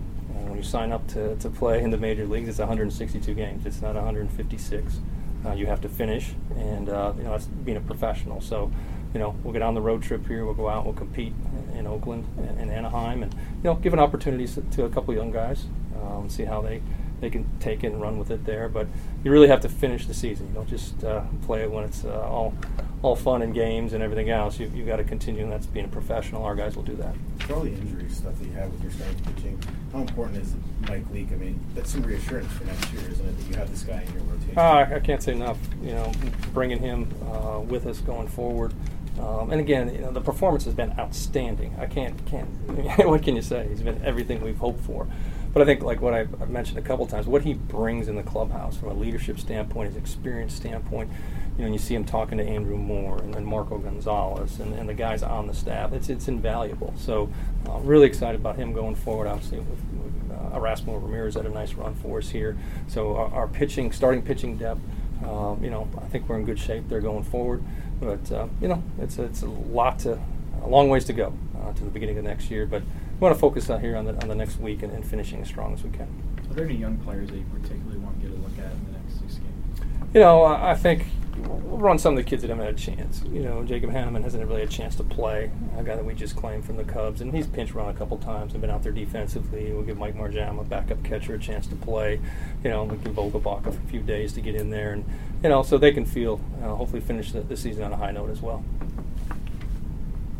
you 0.62 0.68
sign 0.68 0.92
up 0.92 1.06
to, 1.08 1.36
to 1.36 1.50
play 1.50 1.82
in 1.82 1.90
the 1.90 1.96
major 1.96 2.24
leagues, 2.24 2.48
it's 2.48 2.58
162 2.58 3.34
games. 3.34 3.66
It's 3.66 3.82
not 3.82 3.94
156. 3.94 5.00
Uh, 5.44 5.52
you 5.52 5.66
have 5.66 5.80
to 5.80 5.88
finish, 5.88 6.34
and 6.56 6.88
uh, 6.88 7.12
you 7.16 7.24
know 7.24 7.32
that's 7.32 7.46
being 7.46 7.76
a 7.76 7.80
professional. 7.80 8.40
So, 8.40 8.70
you 9.12 9.18
know, 9.18 9.34
we'll 9.42 9.52
get 9.52 9.62
on 9.62 9.74
the 9.74 9.80
road 9.80 10.02
trip 10.02 10.26
here. 10.26 10.44
We'll 10.44 10.54
go 10.54 10.68
out. 10.68 10.84
We'll 10.84 10.94
compete 10.94 11.32
in 11.74 11.86
Oakland 11.88 12.26
and, 12.38 12.70
Anaheim, 12.70 13.24
and 13.24 13.34
you 13.34 13.64
know, 13.64 13.74
give 13.74 13.92
an 13.92 13.98
opportunity 13.98 14.46
to 14.46 14.84
a 14.84 14.88
couple 14.88 15.12
young 15.14 15.32
guys, 15.32 15.66
um, 16.00 16.30
see 16.30 16.44
how 16.44 16.62
they 16.62 16.80
they 17.20 17.28
can 17.28 17.44
take 17.58 17.82
it 17.82 17.88
and 17.88 18.00
run 18.00 18.18
with 18.18 18.30
it 18.30 18.44
there. 18.44 18.68
But 18.68 18.86
you 19.24 19.32
really 19.32 19.48
have 19.48 19.60
to 19.62 19.68
finish 19.68 20.06
the 20.06 20.14
season. 20.14 20.46
You 20.48 20.54
don't 20.54 20.68
just 20.68 21.02
uh, 21.02 21.22
play 21.44 21.62
it 21.62 21.70
when 21.72 21.84
it's 21.84 22.04
uh, 22.04 22.20
all 22.20 22.54
all 23.02 23.16
fun 23.16 23.42
and 23.42 23.52
games 23.52 23.92
and 23.92 24.02
everything 24.02 24.30
else. 24.30 24.58
You, 24.58 24.70
you've 24.74 24.86
got 24.86 24.96
to 24.96 25.04
continue, 25.04 25.42
and 25.42 25.52
that's 25.52 25.66
being 25.66 25.86
a 25.86 25.88
professional. 25.88 26.44
Our 26.44 26.54
guys 26.54 26.76
will 26.76 26.84
do 26.84 26.94
that. 26.96 27.14
For 27.40 27.54
all 27.54 27.60
the 27.60 27.72
injury 27.72 28.08
stuff 28.08 28.38
that 28.38 28.44
you 28.44 28.52
have 28.52 28.70
with 28.72 28.82
your 28.82 28.92
starting 28.92 29.18
pitching, 29.34 29.62
how 29.92 30.00
important 30.00 30.38
is 30.38 30.54
Mike 30.88 31.04
Leake? 31.12 31.32
I 31.32 31.36
mean, 31.36 31.60
that's 31.74 31.90
some 31.90 32.02
reassurance 32.02 32.50
for 32.52 32.64
next 32.64 32.92
year, 32.92 33.02
isn't 33.10 33.26
it, 33.26 33.38
that 33.38 33.48
you 33.48 33.56
have 33.56 33.70
this 33.70 33.82
guy 33.82 34.02
in 34.02 34.12
your 34.14 34.22
rotation? 34.22 34.56
Uh, 34.56 34.96
I 34.96 35.00
can't 35.00 35.22
say 35.22 35.32
enough. 35.32 35.58
You 35.82 35.92
know, 35.92 36.12
bringing 36.54 36.78
him 36.78 37.12
uh, 37.30 37.60
with 37.60 37.86
us 37.86 37.98
going 37.98 38.28
forward. 38.28 38.72
Um, 39.20 39.50
and 39.50 39.60
again, 39.60 39.92
you 39.94 40.00
know, 40.00 40.10
the 40.10 40.22
performance 40.22 40.64
has 40.64 40.74
been 40.74 40.98
outstanding. 40.98 41.74
I 41.78 41.86
can't, 41.86 42.24
can't. 42.26 42.48
what 43.06 43.22
can 43.22 43.36
you 43.36 43.42
say? 43.42 43.66
He's 43.68 43.82
been 43.82 44.02
everything 44.04 44.40
we've 44.42 44.56
hoped 44.56 44.84
for. 44.84 45.06
But 45.52 45.60
I 45.60 45.64
think, 45.66 45.82
like 45.82 46.00
what 46.00 46.14
I've 46.14 46.48
mentioned 46.48 46.78
a 46.78 46.82
couple 46.82 47.06
times, 47.06 47.26
what 47.26 47.42
he 47.42 47.52
brings 47.52 48.08
in 48.08 48.16
the 48.16 48.22
clubhouse 48.22 48.76
from 48.76 48.88
a 48.88 48.94
leadership 48.94 49.38
standpoint, 49.38 49.88
his 49.88 49.96
experience 49.96 50.54
standpoint, 50.54 51.10
you 51.56 51.60
know, 51.60 51.66
and 51.66 51.74
you 51.74 51.78
see 51.78 51.94
him 51.94 52.04
talking 52.04 52.38
to 52.38 52.44
Andrew 52.44 52.76
Moore 52.76 53.18
and 53.18 53.34
then 53.34 53.44
Marco 53.44 53.78
Gonzalez 53.78 54.58
and, 54.58 54.74
and 54.74 54.88
the 54.88 54.94
guys 54.94 55.22
on 55.22 55.46
the 55.46 55.54
staff. 55.54 55.92
It's 55.92 56.08
it's 56.08 56.28
invaluable. 56.28 56.94
So, 56.96 57.30
uh, 57.68 57.78
really 57.80 58.06
excited 58.06 58.40
about 58.40 58.56
him 58.56 58.72
going 58.72 58.94
forward. 58.94 59.26
Obviously, 59.26 59.58
with, 59.58 59.68
with 59.68 60.32
uh, 60.32 60.58
Erasmo 60.58 61.02
Ramirez 61.02 61.34
had 61.34 61.46
a 61.46 61.50
nice 61.50 61.74
run 61.74 61.94
for 61.94 62.18
us 62.18 62.30
here. 62.30 62.56
So 62.88 63.16
our, 63.16 63.32
our 63.32 63.48
pitching, 63.48 63.92
starting 63.92 64.22
pitching 64.22 64.56
depth, 64.56 64.80
um, 65.24 65.62
you 65.62 65.70
know, 65.70 65.88
I 65.98 66.06
think 66.06 66.28
we're 66.28 66.36
in 66.36 66.44
good 66.44 66.58
shape 66.58 66.88
there 66.88 67.00
going 67.00 67.22
forward. 67.22 67.62
But 68.00 68.32
uh, 68.32 68.48
you 68.60 68.68
know, 68.68 68.82
it's 68.98 69.18
it's 69.18 69.42
a 69.42 69.46
lot 69.46 70.00
to, 70.00 70.18
a 70.62 70.68
long 70.68 70.88
ways 70.88 71.04
to 71.06 71.12
go 71.12 71.32
uh, 71.60 71.72
to 71.72 71.84
the 71.84 71.90
beginning 71.90 72.18
of 72.18 72.24
next 72.24 72.50
year. 72.50 72.66
But 72.66 72.82
we 72.82 73.18
want 73.18 73.34
to 73.34 73.40
focus 73.40 73.70
out 73.70 73.80
here 73.80 73.96
on 73.96 74.04
the 74.04 74.20
on 74.20 74.28
the 74.28 74.34
next 74.34 74.58
week 74.58 74.82
and, 74.82 74.92
and 74.92 75.06
finishing 75.06 75.40
as 75.40 75.48
strong 75.48 75.74
as 75.74 75.84
we 75.84 75.90
can. 75.90 76.08
Are 76.50 76.54
there 76.54 76.64
any 76.64 76.76
young 76.76 76.98
players 76.98 77.30
that 77.30 77.36
you 77.36 77.46
particularly 77.52 77.98
want 77.98 78.20
to 78.20 78.26
get 78.26 78.36
a 78.36 78.40
look 78.40 78.58
at 78.58 78.72
in 78.72 78.86
the 78.86 78.98
next 78.98 79.20
six 79.20 79.34
games? 79.34 80.12
You 80.12 80.20
know, 80.20 80.44
I 80.44 80.74
think 80.74 81.06
we'll 81.36 81.78
run 81.78 81.98
some 81.98 82.16
of 82.16 82.22
the 82.22 82.28
kids 82.28 82.42
that 82.42 82.48
haven't 82.48 82.64
had 82.64 82.74
a 82.74 82.78
chance. 82.78 83.22
You 83.30 83.42
know, 83.42 83.64
Jacob 83.64 83.90
Hannemann 83.90 84.22
hasn't 84.22 84.44
really 84.46 84.60
had 84.60 84.68
a 84.68 84.72
chance 84.72 84.96
to 84.96 85.04
play. 85.04 85.50
A 85.78 85.82
guy 85.82 85.96
that 85.96 86.04
we 86.04 86.14
just 86.14 86.36
claimed 86.36 86.64
from 86.64 86.76
the 86.76 86.84
Cubs, 86.84 87.20
and 87.20 87.34
he's 87.34 87.46
pinch 87.46 87.72
run 87.72 87.88
a 87.88 87.94
couple 87.94 88.18
times 88.18 88.52
and 88.52 88.60
been 88.60 88.70
out 88.70 88.82
there 88.82 88.92
defensively. 88.92 89.72
We'll 89.72 89.82
give 89.82 89.98
Mike 89.98 90.14
Marjama, 90.14 90.60
a 90.60 90.64
backup 90.64 91.02
catcher, 91.04 91.34
a 91.34 91.38
chance 91.38 91.66
to 91.68 91.76
play. 91.76 92.20
You 92.62 92.70
know, 92.70 92.84
we 92.84 92.96
give 92.98 93.14
Vogelbach 93.14 93.66
a 93.66 93.72
few 93.88 94.00
days 94.00 94.32
to 94.34 94.40
get 94.40 94.54
in 94.54 94.70
there, 94.70 94.92
and 94.92 95.04
you 95.42 95.48
know, 95.48 95.62
so 95.62 95.78
they 95.78 95.92
can 95.92 96.04
feel 96.04 96.40
uh, 96.62 96.74
hopefully 96.74 97.00
finish 97.00 97.32
the, 97.32 97.40
the, 97.40 97.56
season 97.56 97.82
on 97.82 97.92
a 97.92 97.96
high 97.96 98.12
note 98.12 98.30
as 98.30 98.40
well. 98.40 98.64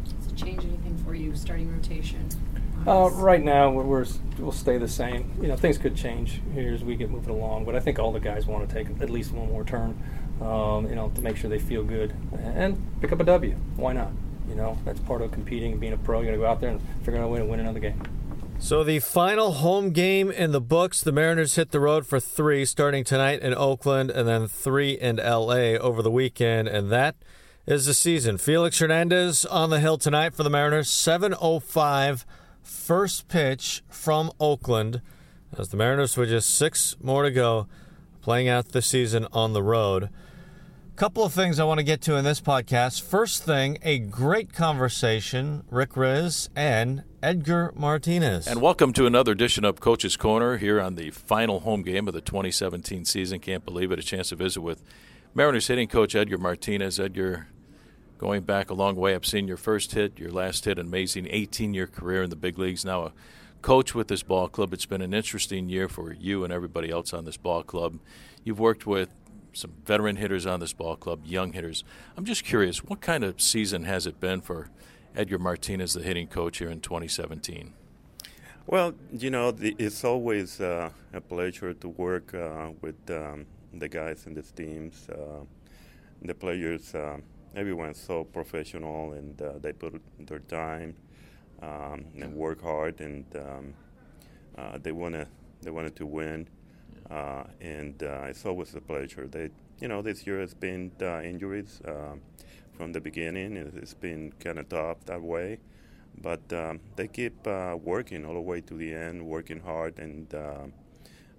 Does 0.05 0.33
it 0.33 0.37
change 0.37 0.65
anything 0.65 0.97
for 1.05 1.15
you 1.15 1.35
starting 1.35 1.73
rotation? 1.73 2.29
Uh, 2.87 3.09
right 3.13 3.43
now, 3.43 3.71
we're, 3.71 3.85
we're, 3.85 4.07
we'll 4.39 4.51
stay 4.51 4.77
the 4.77 4.89
same. 4.89 5.33
You 5.41 5.47
know, 5.47 5.57
things 5.57 5.79
could 5.79 5.95
change 5.95 6.41
here 6.53 6.75
as 6.75 6.83
we 6.83 6.97
get 6.97 7.11
moving 7.11 7.31
along, 7.31 7.65
but 7.65 7.77
I 7.77 7.81
think 7.81 8.01
all 8.01 8.11
the 8.11 8.19
guys 8.19 8.45
want 8.47 8.69
to 8.69 8.75
take 8.75 8.89
at 9.01 9.09
least 9.09 9.33
one 9.33 9.49
more 9.49 9.63
turn 9.63 9.97
um, 10.43 10.89
you 10.89 10.95
know, 10.95 11.11
to 11.15 11.21
make 11.23 11.37
sure 11.37 11.49
they 11.49 11.59
feel 11.59 11.85
good 11.85 12.15
and 12.43 13.01
pick 13.01 13.13
up 13.13 13.21
a 13.21 13.25
W. 13.25 13.55
Why 13.77 13.93
not? 13.93 14.11
You 14.49 14.55
know, 14.55 14.79
that's 14.85 15.01
part 15.01 15.23
of 15.23 15.33
competing 15.33 15.73
and 15.73 15.81
being 15.81 15.93
a 15.93 15.99
pro. 15.99 16.21
You 16.21 16.27
got 16.27 16.33
to 16.33 16.39
go 16.39 16.47
out 16.47 16.61
there 16.61 16.71
and 16.71 16.81
figure 17.03 17.21
out 17.21 17.25
a 17.25 17.29
way 17.29 17.39
to 17.39 17.45
win 17.45 17.61
another 17.61 17.79
game. 17.79 18.01
So 18.59 18.85
the 18.85 19.01
final 19.01 19.53
home 19.53 19.91
game 19.91 20.31
in 20.31 20.53
the 20.53 20.61
books, 20.61 21.01
the 21.01 21.11
Mariners 21.11 21.57
hit 21.57 21.73
the 21.73 21.81
road 21.81 22.07
for 22.07 22.21
three, 22.21 22.65
starting 22.65 23.03
tonight 23.03 23.41
in 23.41 23.55
Oakland, 23.55 24.11
and 24.11 24.29
then 24.29 24.47
three 24.47 24.93
in 24.93 25.19
L.A. 25.19 25.77
over 25.79 26.01
the 26.01 26.13
weekend, 26.13 26.69
and 26.69 26.89
that 26.91 27.17
is 27.67 27.87
the 27.87 27.95
season. 27.95 28.39
Felix 28.39 28.79
Hernandez 28.79 29.45
on 29.47 29.71
the 29.71 29.81
hill 29.81 29.99
tonight 29.99 30.35
for 30.35 30.45
the 30.45 30.51
Mariners, 30.51 30.89
7:05 30.89 32.25
first 32.63 33.27
pitch 33.27 33.83
from 33.89 34.31
Oakland, 34.39 35.03
as 35.59 35.71
the 35.71 35.77
Mariners 35.77 36.17
with 36.17 36.29
just 36.29 36.55
six 36.55 36.97
more 37.03 37.25
to 37.25 37.31
go, 37.31 37.67
playing 38.21 38.49
out 38.49 38.69
the 38.69 38.83
season 38.83 39.27
on 39.33 39.53
the 39.53 39.63
road. 39.63 40.09
Couple 40.95 41.25
of 41.25 41.33
things 41.33 41.59
I 41.59 41.65
want 41.65 41.79
to 41.79 41.85
get 41.85 42.03
to 42.03 42.17
in 42.17 42.25
this 42.25 42.41
podcast. 42.41 43.01
First 43.01 43.45
thing, 43.45 43.79
a 43.83 43.99
great 43.99 44.53
conversation, 44.53 45.65
Rick 45.71 45.93
Rizzs 45.93 46.51
and 46.55 47.03
Edgar 47.23 47.73
Martinez. 47.75 48.47
And 48.47 48.61
welcome 48.61 48.93
to 48.93 49.07
another 49.07 49.33
edition 49.33 49.65
of 49.65 49.81
Coach's 49.81 50.17
Corner 50.19 50.59
here 50.59 50.81
on 50.81 50.97
the 50.97 51.11
final 51.11 51.61
home 51.61 51.83
game 51.83 52.07
of 52.09 52.15
the 52.15 52.21
2017 52.21 53.07
season. 53.07 53.41
Can't 53.41 53.65
believe 53.65 53.91
it. 53.91 53.99
A 53.99 54.03
chance 54.03 54.29
to 54.29 54.37
visit 54.37 54.61
with 54.61 54.83
Mariners 55.35 55.67
hitting 55.67 55.89
coach 55.89 56.15
Edgar 56.15 56.37
Martinez. 56.39 57.01
Edgar, 57.01 57.49
going 58.19 58.43
back 58.43 58.69
a 58.69 58.75
long 58.75 58.95
way, 58.95 59.15
I've 59.15 59.27
seen 59.27 59.49
your 59.49 59.57
first 59.57 59.93
hit, 59.93 60.19
your 60.19 60.31
last 60.31 60.67
hit, 60.67 60.79
amazing 60.79 61.27
18 61.31 61.73
year 61.73 61.87
career 61.87 62.23
in 62.23 62.31
the 62.31 62.37
big 62.37 62.59
leagues. 62.59 62.85
Now 62.85 63.07
a 63.07 63.13
coach 63.63 63.95
with 63.95 64.09
this 64.09 64.23
ball 64.23 64.47
club. 64.47 64.75
It's 64.75 64.87
been 64.87 65.03
an 65.03 65.15
interesting 65.15 65.71
year 65.71 65.89
for 65.89 66.13
you 66.13 66.45
and 66.45 66.53
everybody 66.53 66.91
else 66.91 67.15
on 67.15 67.25
this 67.25 67.39
ball 67.39 67.63
club. 67.63 67.99
You've 68.45 68.61
worked 68.61 68.87
with 68.87 69.09
some 69.53 69.73
veteran 69.85 70.17
hitters 70.17 70.47
on 70.47 70.61
this 70.61 70.73
ball 70.73 70.97
club, 70.97 71.21
young 71.25 71.53
hitters. 71.53 71.85
I'm 72.17 72.25
just 72.25 72.45
curious, 72.45 72.85
what 72.85 73.01
kind 73.01 73.25
of 73.25 73.41
season 73.41 73.85
has 73.85 74.07
it 74.07 74.21
been 74.21 74.41
for 74.41 74.69
Edgar 75.15 75.39
Martinez, 75.39 75.95
the 75.95 76.03
hitting 76.03 76.27
coach 76.27 76.59
here 76.59 76.71
in 76.71 76.81
2017? 76.81 77.75
Well, 78.67 78.95
you 79.13 79.31
know, 79.31 79.51
the, 79.51 79.75
it's 79.79 80.05
always 80.05 80.61
uh, 80.61 80.91
a 81.13 81.21
pleasure 81.21 81.75
to 81.75 81.89
work 81.89 82.33
uh, 82.35 82.71
with 82.81 83.11
um, 83.11 83.47
the 83.75 83.89
guys 83.89 84.27
in 84.27 84.35
these 84.35 84.53
teams. 84.53 85.09
Uh, 85.09 85.45
the 86.23 86.35
players, 86.35 86.95
uh, 86.95 87.19
everyone's 87.55 88.01
so 88.01 88.25
professional 88.25 89.13
and 89.13 89.41
uh, 89.43 89.53
they 89.61 89.73
put 89.73 90.01
their 90.21 90.39
time 90.39 90.95
um, 91.63 92.05
and 92.21 92.35
work 92.35 92.63
hard, 92.63 93.01
and 93.01 93.25
um, 93.37 93.75
uh, 94.59 94.79
they 94.83 94.93
wanna 94.93 95.27
they 95.63 95.71
wanted 95.71 95.97
to 95.97 96.07
win. 96.07 96.49
And 97.61 98.01
it's 98.01 98.47
always 98.47 98.75
a 98.75 98.81
pleasure. 98.81 99.27
They, 99.27 99.51
you 99.81 99.89
know, 99.89 100.03
this 100.03 100.27
year 100.27 100.41
has 100.41 100.55
been 100.55 100.93
injuries 101.01 101.81
from 102.77 102.93
the 102.93 103.01
beginning. 103.01 103.57
It's 103.57 103.95
been 103.95 104.33
kind 104.41 104.59
of 104.59 104.69
tough 104.69 105.05
that 105.07 105.23
way, 105.23 105.59
but 106.21 106.41
um, 106.53 106.81
they 106.97 107.09
keep 107.09 107.47
uh, 107.47 107.77
working 107.83 108.25
all 108.25 108.35
the 108.35 108.41
way 108.41 108.61
to 108.63 108.75
the 108.75 108.93
end, 108.95 109.25
working 109.27 109.61
hard 109.61 109.99
and 109.99 110.35
uh, 110.35 110.67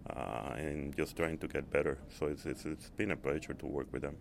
uh, 0.10 0.54
and 0.58 0.96
just 0.96 1.16
trying 1.16 1.38
to 1.38 1.48
get 1.48 1.72
better. 1.72 1.98
So 2.20 2.28
it's, 2.28 2.46
it's, 2.46 2.66
it's 2.66 2.90
been 2.90 3.12
a 3.12 3.16
pleasure 3.16 3.54
to 3.54 3.66
work 3.66 3.88
with 3.92 4.02
them. 4.02 4.18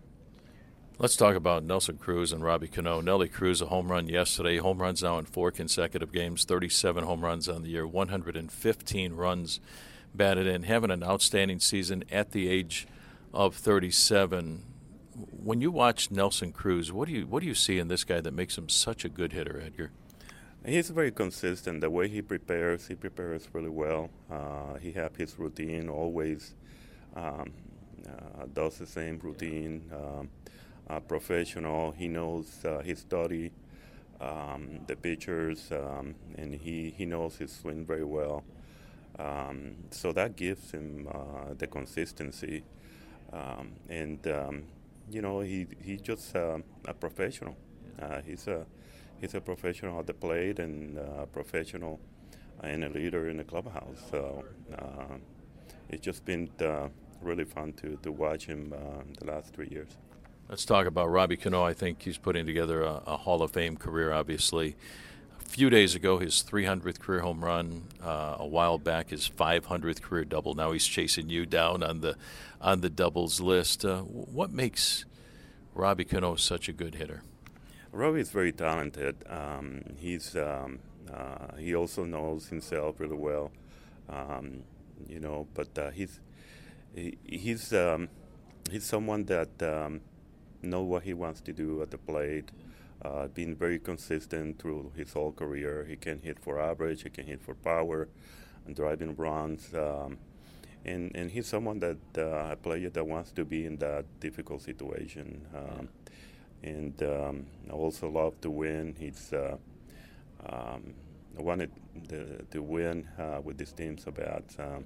Let's 0.99 1.15
talk 1.15 1.35
about 1.35 1.63
Nelson 1.63 1.97
Cruz 1.97 2.31
and 2.31 2.43
Robbie 2.43 2.67
Cano. 2.67 3.01
Nelly 3.01 3.27
Cruz, 3.27 3.61
a 3.61 3.65
home 3.65 3.91
run 3.91 4.07
yesterday. 4.07 4.57
Home 4.57 4.81
runs 4.81 5.01
now 5.01 5.17
in 5.17 5.25
four 5.25 5.51
consecutive 5.51 6.11
games, 6.11 6.45
37 6.45 7.03
home 7.03 7.21
runs 7.21 7.49
on 7.49 7.63
the 7.63 7.69
year, 7.69 7.85
115 7.85 9.13
runs 9.13 9.59
batted 10.15 10.47
in, 10.47 10.63
having 10.63 10.91
an 10.91 11.03
outstanding 11.03 11.59
season 11.59 12.03
at 12.11 12.31
the 12.31 12.49
age 12.49 12.87
of 13.33 13.55
37 13.55 14.65
when 15.43 15.61
you 15.61 15.69
watch 15.69 16.09
Nelson 16.09 16.51
Cruz, 16.51 16.91
what 16.91 17.07
do 17.07 17.13
you 17.13 17.27
what 17.27 17.41
do 17.41 17.47
you 17.47 17.53
see 17.53 17.77
in 17.77 17.87
this 17.87 18.03
guy 18.03 18.19
that 18.19 18.33
makes 18.33 18.57
him 18.57 18.67
such 18.67 19.05
a 19.05 19.09
good 19.09 19.31
hitter, 19.31 19.61
Edgar? 19.63 19.91
He's 20.65 20.89
very 20.89 21.11
consistent. 21.11 21.81
The 21.81 21.89
way 21.91 22.07
he 22.07 22.23
prepares, 22.23 22.87
he 22.87 22.95
prepares 22.95 23.47
really 23.53 23.69
well. 23.69 24.09
Uh, 24.31 24.75
he 24.81 24.91
has 24.93 25.11
his 25.15 25.37
routine 25.37 25.87
always. 25.87 26.55
Um, 27.15 27.51
uh, 28.07 28.45
does 28.51 28.79
the 28.79 28.87
same 28.87 29.19
routine. 29.19 29.83
Um, 29.93 30.29
uh, 30.89 30.99
professional. 30.99 31.91
He 31.91 32.07
knows 32.07 32.63
uh, 32.65 32.79
his 32.79 32.99
study, 32.99 33.51
um, 34.19 34.81
the 34.87 34.95
pitchers, 34.95 35.71
um, 35.71 36.15
and 36.37 36.53
he, 36.53 36.93
he 36.95 37.05
knows 37.05 37.37
his 37.37 37.51
swing 37.51 37.85
very 37.85 38.03
well. 38.03 38.43
Um, 39.19 39.75
so 39.91 40.11
that 40.13 40.35
gives 40.35 40.71
him 40.71 41.07
uh, 41.13 41.53
the 41.57 41.67
consistency. 41.67 42.63
Um, 43.31 43.73
and 43.89 44.25
you 45.09 45.21
know, 45.21 45.41
he 45.41 45.67
he's 45.81 46.01
just 46.01 46.35
uh, 46.35 46.59
a 46.85 46.93
professional. 46.93 47.55
Uh, 48.01 48.21
he's 48.25 48.47
a 48.47 48.65
he's 49.19 49.35
a 49.35 49.41
professional 49.41 49.99
at 49.99 50.07
the 50.07 50.13
plate 50.13 50.59
and 50.59 50.97
a 50.97 51.25
professional 51.25 51.99
and 52.61 52.83
a 52.83 52.89
leader 52.89 53.29
in 53.29 53.37
the 53.37 53.43
clubhouse. 53.43 54.01
So 54.09 54.43
uh, 54.77 55.17
it's 55.89 56.03
just 56.03 56.25
been 56.25 56.49
uh, 56.61 56.89
really 57.21 57.45
fun 57.45 57.73
to, 57.73 57.97
to 58.03 58.11
watch 58.11 58.45
him 58.45 58.73
uh, 58.73 59.03
the 59.19 59.31
last 59.31 59.53
three 59.53 59.67
years. 59.69 59.97
Let's 60.49 60.65
talk 60.65 60.87
about 60.87 61.09
Robbie 61.09 61.37
Cano. 61.37 61.63
I 61.63 61.73
think 61.73 62.01
he's 62.01 62.17
putting 62.17 62.45
together 62.45 62.83
a, 62.83 63.01
a, 63.07 63.17
Hall 63.17 63.41
of 63.41 63.51
Fame 63.51 63.77
career, 63.77 64.11
obviously. 64.11 64.75
Few 65.47 65.69
days 65.69 65.93
ago, 65.93 66.17
his 66.17 66.43
300th 66.43 66.99
career 66.99 67.21
home 67.21 67.43
run. 67.43 67.83
Uh, 68.01 68.37
a 68.39 68.47
while 68.47 68.77
back, 68.79 69.09
his 69.09 69.29
500th 69.29 70.01
career 70.01 70.25
double. 70.25 70.55
Now 70.55 70.71
he's 70.71 70.87
chasing 70.87 71.29
you 71.29 71.45
down 71.45 71.83
on 71.83 72.01
the 72.01 72.15
on 72.59 72.81
the 72.81 72.89
doubles 72.89 73.39
list. 73.39 73.85
Uh, 73.85 74.01
what 74.01 74.51
makes 74.51 75.05
Robbie 75.75 76.05
Cano 76.05 76.35
such 76.35 76.67
a 76.69 76.73
good 76.73 76.95
hitter? 76.95 77.21
Robbie 77.91 78.21
is 78.21 78.31
very 78.31 78.51
talented. 78.51 79.23
Um, 79.29 79.83
he's 79.97 80.35
um, 80.35 80.79
uh, 81.13 81.55
he 81.57 81.75
also 81.75 82.03
knows 82.03 82.47
himself 82.47 82.99
really 82.99 83.15
well, 83.15 83.51
um, 84.09 84.63
you 85.07 85.19
know. 85.19 85.47
But 85.53 85.77
uh, 85.77 85.91
he's 85.91 86.19
he, 86.95 87.17
he's 87.23 87.71
um, 87.73 88.09
he's 88.71 88.85
someone 88.85 89.25
that 89.25 89.61
um, 89.61 90.01
know 90.63 90.81
what 90.81 91.03
he 91.03 91.13
wants 91.13 91.41
to 91.41 91.53
do 91.53 91.81
at 91.83 91.91
the 91.91 91.99
plate. 91.99 92.49
Uh, 93.03 93.27
been 93.27 93.53
very 93.53 93.79
consistent 93.79 94.59
through 94.59 94.91
his 94.95 95.11
whole 95.11 95.33
career. 95.33 95.85
He 95.89 95.97
can 95.97 96.21
hit 96.21 96.39
for 96.39 96.59
average. 96.59 97.03
He 97.03 97.09
can 97.09 97.25
hit 97.25 97.41
for 97.41 97.53
power, 97.53 98.07
and 98.65 98.75
driving 98.75 99.15
runs. 99.15 99.73
Um, 99.73 100.17
and 100.85 101.11
and 101.15 101.31
he's 101.31 101.47
someone 101.47 101.79
that 101.79 101.97
uh, 102.17 102.51
a 102.51 102.55
player 102.55 102.89
that 102.89 103.05
wants 103.05 103.31
to 103.33 103.45
be 103.45 103.65
in 103.65 103.77
that 103.77 104.05
difficult 104.19 104.61
situation, 104.61 105.45
um, 105.55 105.89
and 106.61 107.01
um, 107.03 107.45
also 107.71 108.09
love 108.09 108.39
to 108.41 108.49
win. 108.49 108.95
He's 108.97 109.33
uh, 109.33 109.57
um, 110.45 110.93
wanted 111.37 111.71
the, 112.07 112.45
to 112.51 112.61
win 112.61 113.07
uh, 113.17 113.41
with 113.43 113.57
this 113.57 113.71
team 113.71 113.97
so 113.97 114.11
bad, 114.11 114.43
um, 114.59 114.85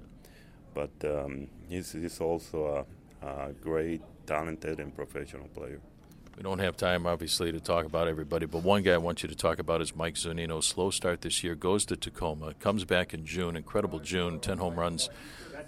but 0.74 0.92
um, 1.04 1.48
he's 1.68 1.92
he's 1.92 2.22
also 2.22 2.86
a, 3.24 3.28
a 3.28 3.54
great, 3.54 4.02
talented, 4.26 4.80
and 4.80 4.96
professional 4.96 5.48
player. 5.50 5.82
We 6.38 6.44
don't 6.44 6.60
have 6.60 6.78
time, 6.78 7.08
obviously, 7.08 7.52
to 7.52 7.60
talk 7.60 7.86
about 7.86 8.08
everybody, 8.08 8.46
but 8.46 8.62
one 8.62 8.84
guy 8.84 8.94
I 8.94 8.98
want 8.98 9.24
you 9.24 9.30
to 9.30 9.34
talk 9.34 9.58
about 9.58 9.82
is 9.82 9.96
Mike 9.96 10.14
Zunino. 10.14 10.64
Slow 10.64 10.92
start 10.92 11.22
this 11.22 11.44
year, 11.44 11.56
goes 11.56 11.84
to 11.86 11.98
Tacoma, 11.98 12.54
comes 12.54 12.86
back 12.86 13.12
in 13.12 13.26
June, 13.26 13.56
incredible 13.56 14.00
June, 14.00 14.40
10 14.40 14.60
home 14.60 14.76
runs, 14.76 15.10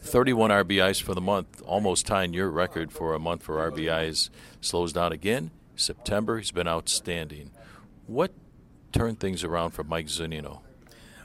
31 0.01 0.51
RBIs 0.51 1.01
for 1.01 1.15
the 1.15 1.21
month, 1.21 1.63
almost 1.65 2.05
tying 2.05 2.35
your 2.35 2.51
record 2.51 2.91
for 2.91 3.15
a 3.15 3.19
month 3.19 3.41
for 3.41 3.71
RBIs. 3.71 4.29
Slows 4.61 4.93
down 4.93 5.11
again. 5.11 5.49
September, 5.75 6.37
he's 6.37 6.51
been 6.51 6.67
outstanding. 6.67 7.49
What 8.05 8.31
turned 8.91 9.19
things 9.19 9.43
around 9.43 9.71
for 9.71 9.83
Mike 9.83 10.05
Zunino? 10.05 10.59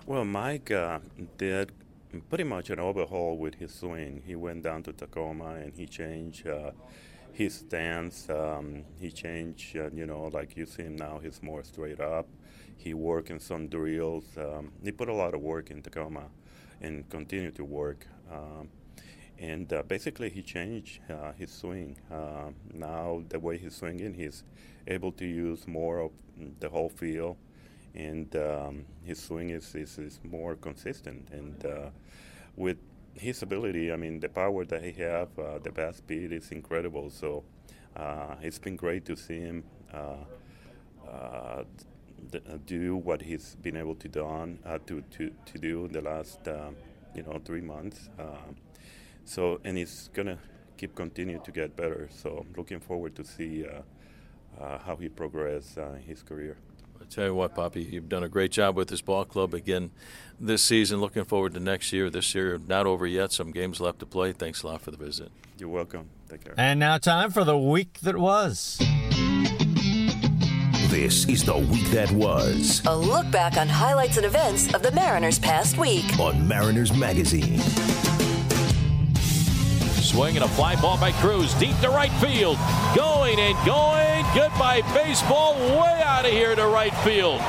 Well, 0.07 0.25
Mike 0.25 0.71
uh, 0.71 1.01
did 1.37 1.71
pretty 2.31 2.45
much 2.45 2.71
an 2.71 2.81
overhaul 2.81 3.37
with 3.37 3.57
his 3.57 3.75
swing. 3.75 4.23
He 4.27 4.37
went 4.37 4.63
down 4.63 4.85
to 4.85 4.95
Tacoma 4.95 5.57
and 5.57 5.75
he 5.75 5.85
changed 5.85 6.47
uh, 6.47 6.71
his 7.35 7.55
stance. 7.55 8.31
Um, 8.31 8.85
he 8.99 9.11
changed, 9.11 9.77
uh, 9.77 9.91
you 9.93 10.07
know, 10.07 10.31
like 10.33 10.57
you 10.57 10.67
see 10.67 10.85
him 10.85 10.97
now, 10.97 11.19
he's 11.23 11.43
more 11.43 11.63
straight 11.65 12.01
up. 12.01 12.27
He 12.77 12.95
worked 12.95 13.31
in 13.31 13.41
some 13.41 13.69
drills. 13.69 14.25
Um, 14.39 14.73
he 14.83 14.93
put 14.93 15.09
a 15.09 15.13
lot 15.13 15.35
of 15.35 15.41
work 15.41 15.71
in 15.71 15.83
Tacoma 15.83 16.27
and 16.81 17.09
continued 17.11 17.57
to 17.57 17.65
work. 17.65 18.07
Um, 18.33 18.69
and 19.39 19.73
uh, 19.73 19.83
basically, 19.83 20.31
he 20.31 20.43
changed 20.43 21.01
uh, 21.11 21.33
his 21.33 21.51
swing. 21.51 21.97
Uh, 22.11 22.51
now, 22.73 23.23
the 23.29 23.39
way 23.39 23.59
he's 23.59 23.75
swinging, 23.75 24.15
he's 24.15 24.45
able 24.87 25.11
to 25.13 25.27
use 25.27 25.67
more 25.67 25.99
of 26.01 26.11
the 26.61 26.69
whole 26.69 26.89
field, 26.89 27.37
and 27.95 28.35
um, 28.37 28.85
his 29.03 29.21
swing 29.21 29.51
is, 29.51 29.75
is, 29.75 29.99
is, 29.99 30.21
more 30.23 30.55
consistent. 30.55 31.29
And 31.33 31.67
uh, 31.67 31.91
with 32.57 32.79
his 33.17 33.43
ability, 33.43 33.93
I 33.93 33.97
mean, 33.97 34.21
the 34.21 34.29
power 34.29 34.65
that 34.65 34.83
he 34.83 34.93
has, 35.03 35.29
uh, 35.39 35.59
the 35.63 35.71
fast 35.71 35.99
speed 35.99 36.33
is 36.33 36.51
incredible. 36.51 37.11
So 37.11 37.45
uh, 37.97 38.37
it's 38.43 38.59
been 38.59 38.77
great 38.77 39.05
to 39.07 39.17
see 39.17 39.41
him 39.41 39.65
do 42.67 42.97
what 42.97 43.23
he's 43.23 43.57
been 43.57 43.77
able 43.77 43.95
to 43.95 44.09
do, 44.09 44.59
to, 44.87 45.03
to, 45.03 45.31
to 45.47 45.59
do 45.59 45.85
in 45.85 45.93
the 45.93 46.01
last 46.01 46.41
you 47.15 47.23
know 47.23 47.41
three 47.45 47.61
months. 47.61 48.09
Um, 48.19 48.57
so 49.25 49.61
and 49.65 49.79
he's 49.79 50.11
gonna 50.13 50.39
keep 50.77 50.95
continue 50.95 51.41
to 51.45 51.53
get 51.53 51.77
better. 51.77 52.09
So 52.13 52.45
I'm 52.45 52.53
looking 52.57 52.81
forward 52.81 53.15
to 53.17 53.25
see 53.25 53.65
uh, 53.67 54.63
uh, 54.63 54.79
how 54.79 54.97
he 54.97 55.09
progresses 55.09 55.79
uh, 55.79 55.95
in 55.97 56.03
his 56.03 56.23
career. 56.23 56.57
I 57.05 57.07
tell 57.11 57.27
you 57.27 57.35
what, 57.35 57.55
Poppy, 57.55 57.83
you've 57.83 58.09
done 58.09 58.23
a 58.25 58.29
great 58.31 58.51
job 58.51 58.77
with 58.77 58.89
this 58.89 59.03
ball 59.03 59.27
club 59.27 59.53
again 59.53 59.91
this 60.41 60.63
season. 60.63 61.01
Looking 61.01 61.25
forward 61.25 61.53
to 61.53 61.61
next 61.61 61.93
year. 61.93 62.09
This 62.09 62.35
year 62.35 62.59
not 62.67 62.87
over 62.87 63.07
yet. 63.07 63.31
Some 63.31 63.51
games 63.51 63.79
left 63.79 63.99
to 63.99 64.07
play. 64.07 64.33
Thanks 64.33 64.63
a 64.63 64.69
lot 64.69 64.81
for 64.81 64.91
the 64.91 64.97
visit. 64.97 65.31
You're 65.59 65.69
welcome. 65.69 66.09
Take 66.31 66.45
care. 66.45 66.55
And 66.57 66.81
now 66.81 66.97
time 66.97 67.31
for 67.31 67.45
the 67.45 67.59
week 67.59 68.01
that 68.01 68.17
was. 68.17 68.79
This 70.89 71.29
is 71.29 71.45
the 71.45 71.59
week 71.59 71.89
that 71.91 72.11
was. 72.13 72.81
A 72.87 72.97
look 72.97 73.31
back 73.31 73.59
on 73.59 73.69
highlights 73.69 74.17
and 74.17 74.25
events 74.25 74.73
of 74.73 74.83
the 74.83 74.93
Mariners' 74.93 75.39
past 75.39 75.77
week 75.77 76.19
on 76.19 76.49
Mariners 76.49 76.97
Magazine. 76.97 77.59
Swing 80.01 80.37
and 80.37 80.45
a 80.45 80.49
fly 80.49 80.81
ball 80.81 80.99
by 80.99 81.13
Cruz 81.13 81.53
deep 81.55 81.79
to 81.81 81.91
right 81.91 82.13
field. 82.13 82.57
Going 82.97 83.39
and 83.39 83.67
going. 83.67 84.14
Goodbye 84.35 84.83
baseball 84.93 85.55
way 85.55 86.03
out 86.05 86.25
of 86.25 86.33
here 86.33 86.57
to 86.57 86.67
right 86.67 86.93
field. 87.05 87.41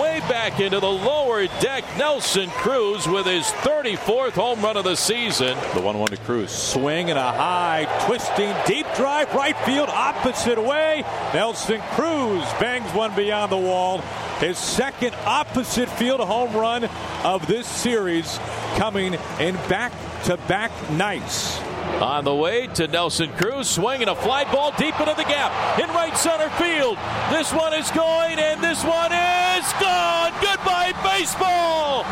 way 0.00 0.20
back 0.28 0.60
into 0.60 0.78
the 0.78 0.86
lower 0.86 1.48
deck. 1.60 1.82
Nelson 1.98 2.48
Cruz 2.50 3.08
with 3.08 3.26
his 3.26 3.44
34th 3.46 4.30
home 4.30 4.60
run 4.62 4.76
of 4.76 4.84
the 4.84 4.94
season. 4.94 5.58
The 5.74 5.80
1 5.80 5.98
1 5.98 6.10
to 6.10 6.16
Cruz. 6.18 6.52
Swing 6.52 7.10
and 7.10 7.18
a 7.18 7.32
high, 7.32 7.88
twisting, 8.06 8.54
deep 8.66 8.86
drive, 8.94 9.34
right 9.34 9.56
field, 9.66 9.88
opposite 9.88 10.62
way. 10.62 11.02
Nelson 11.34 11.80
Cruz 11.90 12.44
bangs 12.60 12.94
one 12.94 13.12
beyond 13.16 13.50
the 13.50 13.58
wall. 13.58 13.98
His 14.38 14.58
second 14.58 15.16
opposite 15.24 15.88
field 15.88 16.20
home 16.20 16.54
run 16.54 16.84
of 17.24 17.48
this 17.48 17.66
series 17.66 18.38
coming 18.76 19.14
in 19.40 19.56
back 19.68 19.92
to 20.26 20.36
back 20.46 20.70
nights. 20.92 21.60
On 22.02 22.24
the 22.24 22.34
way 22.34 22.66
to 22.74 22.88
Nelson 22.88 23.30
Cruz, 23.32 23.68
swinging 23.68 24.08
a 24.08 24.14
fly 24.14 24.44
ball 24.50 24.72
deep 24.76 24.98
into 24.98 25.14
the 25.14 25.24
gap 25.24 25.78
in 25.78 25.88
right 25.90 26.16
center 26.16 26.50
field. 26.50 26.98
This 27.30 27.52
one 27.52 27.72
is 27.74 27.90
going, 27.92 28.38
and 28.38 28.62
this 28.62 28.82
one 28.82 29.12
is 29.12 29.66
gone. 29.78 30.32
Goodbye, 30.40 30.92
baseball. 31.02 32.04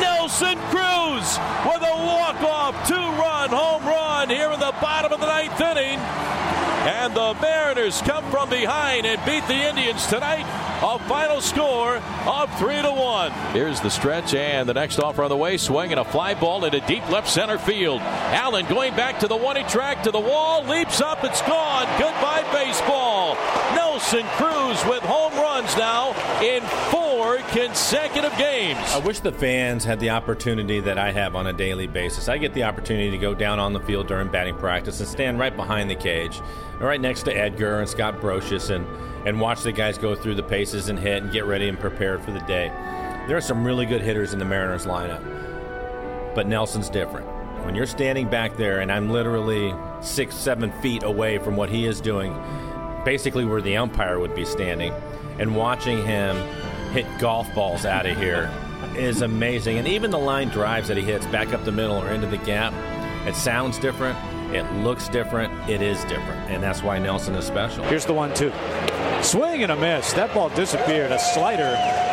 Nelson 0.00 0.58
Cruz 0.68 1.38
And 6.88 7.14
the 7.14 7.36
Mariners 7.42 8.00
come 8.00 8.24
from 8.30 8.48
behind 8.48 9.04
and 9.04 9.22
beat 9.26 9.46
the 9.46 9.68
Indians 9.68 10.06
tonight. 10.06 10.46
A 10.80 10.98
final 11.00 11.42
score 11.42 11.96
of 11.96 12.58
three 12.58 12.80
to 12.80 12.90
one. 12.90 13.30
Here's 13.52 13.78
the 13.82 13.90
stretch 13.90 14.32
and 14.32 14.66
the 14.66 14.72
next 14.72 14.98
offer 14.98 15.22
on 15.22 15.28
the 15.28 15.36
way. 15.36 15.58
Swinging 15.58 15.98
a 15.98 16.04
fly 16.04 16.32
ball 16.32 16.64
into 16.64 16.80
deep 16.80 17.06
left 17.10 17.28
center 17.28 17.58
field. 17.58 18.00
Allen 18.00 18.64
going 18.68 18.96
back 18.96 19.18
to 19.18 19.28
the 19.28 19.36
one 19.36 19.56
track 19.68 20.02
to 20.04 20.10
the 20.10 20.18
wall. 20.18 20.64
Leaps 20.64 21.02
up. 21.02 21.24
It's 21.24 21.42
gone. 21.42 21.84
Goodbye 21.98 22.48
baseball. 22.54 23.34
Nelson 23.74 24.24
Cruz 24.38 24.82
with 24.86 25.02
home 25.02 25.34
runs 25.34 25.76
now 25.76 26.12
in 26.40 26.62
four 26.90 27.07
consecutive 27.48 28.36
games. 28.36 28.78
I 28.92 28.98
wish 28.98 29.20
the 29.20 29.32
fans 29.32 29.84
had 29.84 30.00
the 30.00 30.10
opportunity 30.10 30.80
that 30.80 30.98
I 30.98 31.12
have 31.12 31.34
on 31.34 31.46
a 31.46 31.52
daily 31.52 31.86
basis. 31.86 32.28
I 32.28 32.38
get 32.38 32.54
the 32.54 32.64
opportunity 32.64 33.10
to 33.10 33.18
go 33.18 33.34
down 33.34 33.58
on 33.58 33.72
the 33.72 33.80
field 33.80 34.06
during 34.08 34.28
batting 34.28 34.56
practice 34.56 35.00
and 35.00 35.08
stand 35.08 35.38
right 35.38 35.54
behind 35.54 35.90
the 35.90 35.94
cage, 35.94 36.40
right 36.78 37.00
next 37.00 37.22
to 37.24 37.32
Edgar 37.32 37.80
and 37.80 37.88
Scott 37.88 38.20
Brosius, 38.20 38.70
and, 38.70 38.86
and 39.26 39.40
watch 39.40 39.62
the 39.62 39.72
guys 39.72 39.98
go 39.98 40.14
through 40.14 40.34
the 40.34 40.42
paces 40.42 40.88
and 40.88 40.98
hit 40.98 41.22
and 41.22 41.32
get 41.32 41.44
ready 41.44 41.68
and 41.68 41.78
prepared 41.78 42.22
for 42.22 42.30
the 42.30 42.40
day. 42.40 42.68
There 43.26 43.36
are 43.36 43.42
some 43.42 43.64
really 43.64 43.86
good 43.86 44.00
hitters 44.00 44.32
in 44.32 44.38
the 44.38 44.44
Mariners 44.44 44.86
lineup, 44.86 46.34
but 46.34 46.46
Nelson's 46.46 46.88
different. 46.88 47.26
When 47.64 47.74
you're 47.74 47.86
standing 47.86 48.28
back 48.28 48.56
there, 48.56 48.80
and 48.80 48.90
I'm 48.90 49.10
literally 49.10 49.74
six, 50.00 50.34
seven 50.34 50.72
feet 50.80 51.02
away 51.02 51.38
from 51.38 51.56
what 51.56 51.68
he 51.68 51.86
is 51.86 52.00
doing, 52.00 52.34
basically 53.04 53.44
where 53.44 53.60
the 53.60 53.76
umpire 53.76 54.18
would 54.18 54.34
be 54.34 54.44
standing, 54.44 54.92
and 55.38 55.54
watching 55.54 56.04
him 56.04 56.36
hit 56.92 57.06
golf 57.18 57.52
balls 57.54 57.84
out 57.84 58.06
of 58.06 58.16
here 58.16 58.50
is 58.96 59.22
amazing. 59.22 59.78
And 59.78 59.86
even 59.86 60.10
the 60.10 60.18
line 60.18 60.48
drives 60.48 60.88
that 60.88 60.96
he 60.96 61.02
hits 61.02 61.26
back 61.26 61.52
up 61.52 61.64
the 61.64 61.72
middle 61.72 61.96
or 61.96 62.10
into 62.10 62.26
the 62.26 62.38
gap, 62.38 62.72
it 63.26 63.34
sounds 63.34 63.78
different. 63.78 64.18
It 64.54 64.70
looks 64.82 65.08
different. 65.08 65.52
It 65.68 65.82
is 65.82 66.02
different. 66.04 66.50
And 66.50 66.62
that's 66.62 66.82
why 66.82 66.98
Nelson 66.98 67.34
is 67.34 67.44
special. 67.44 67.84
Here's 67.84 68.06
the 68.06 68.14
one, 68.14 68.32
two. 68.34 68.52
Swing 69.22 69.62
and 69.62 69.72
a 69.72 69.76
miss. 69.76 70.12
That 70.14 70.32
ball 70.32 70.48
disappeared. 70.50 71.12
A 71.12 71.18
slider. 71.18 72.07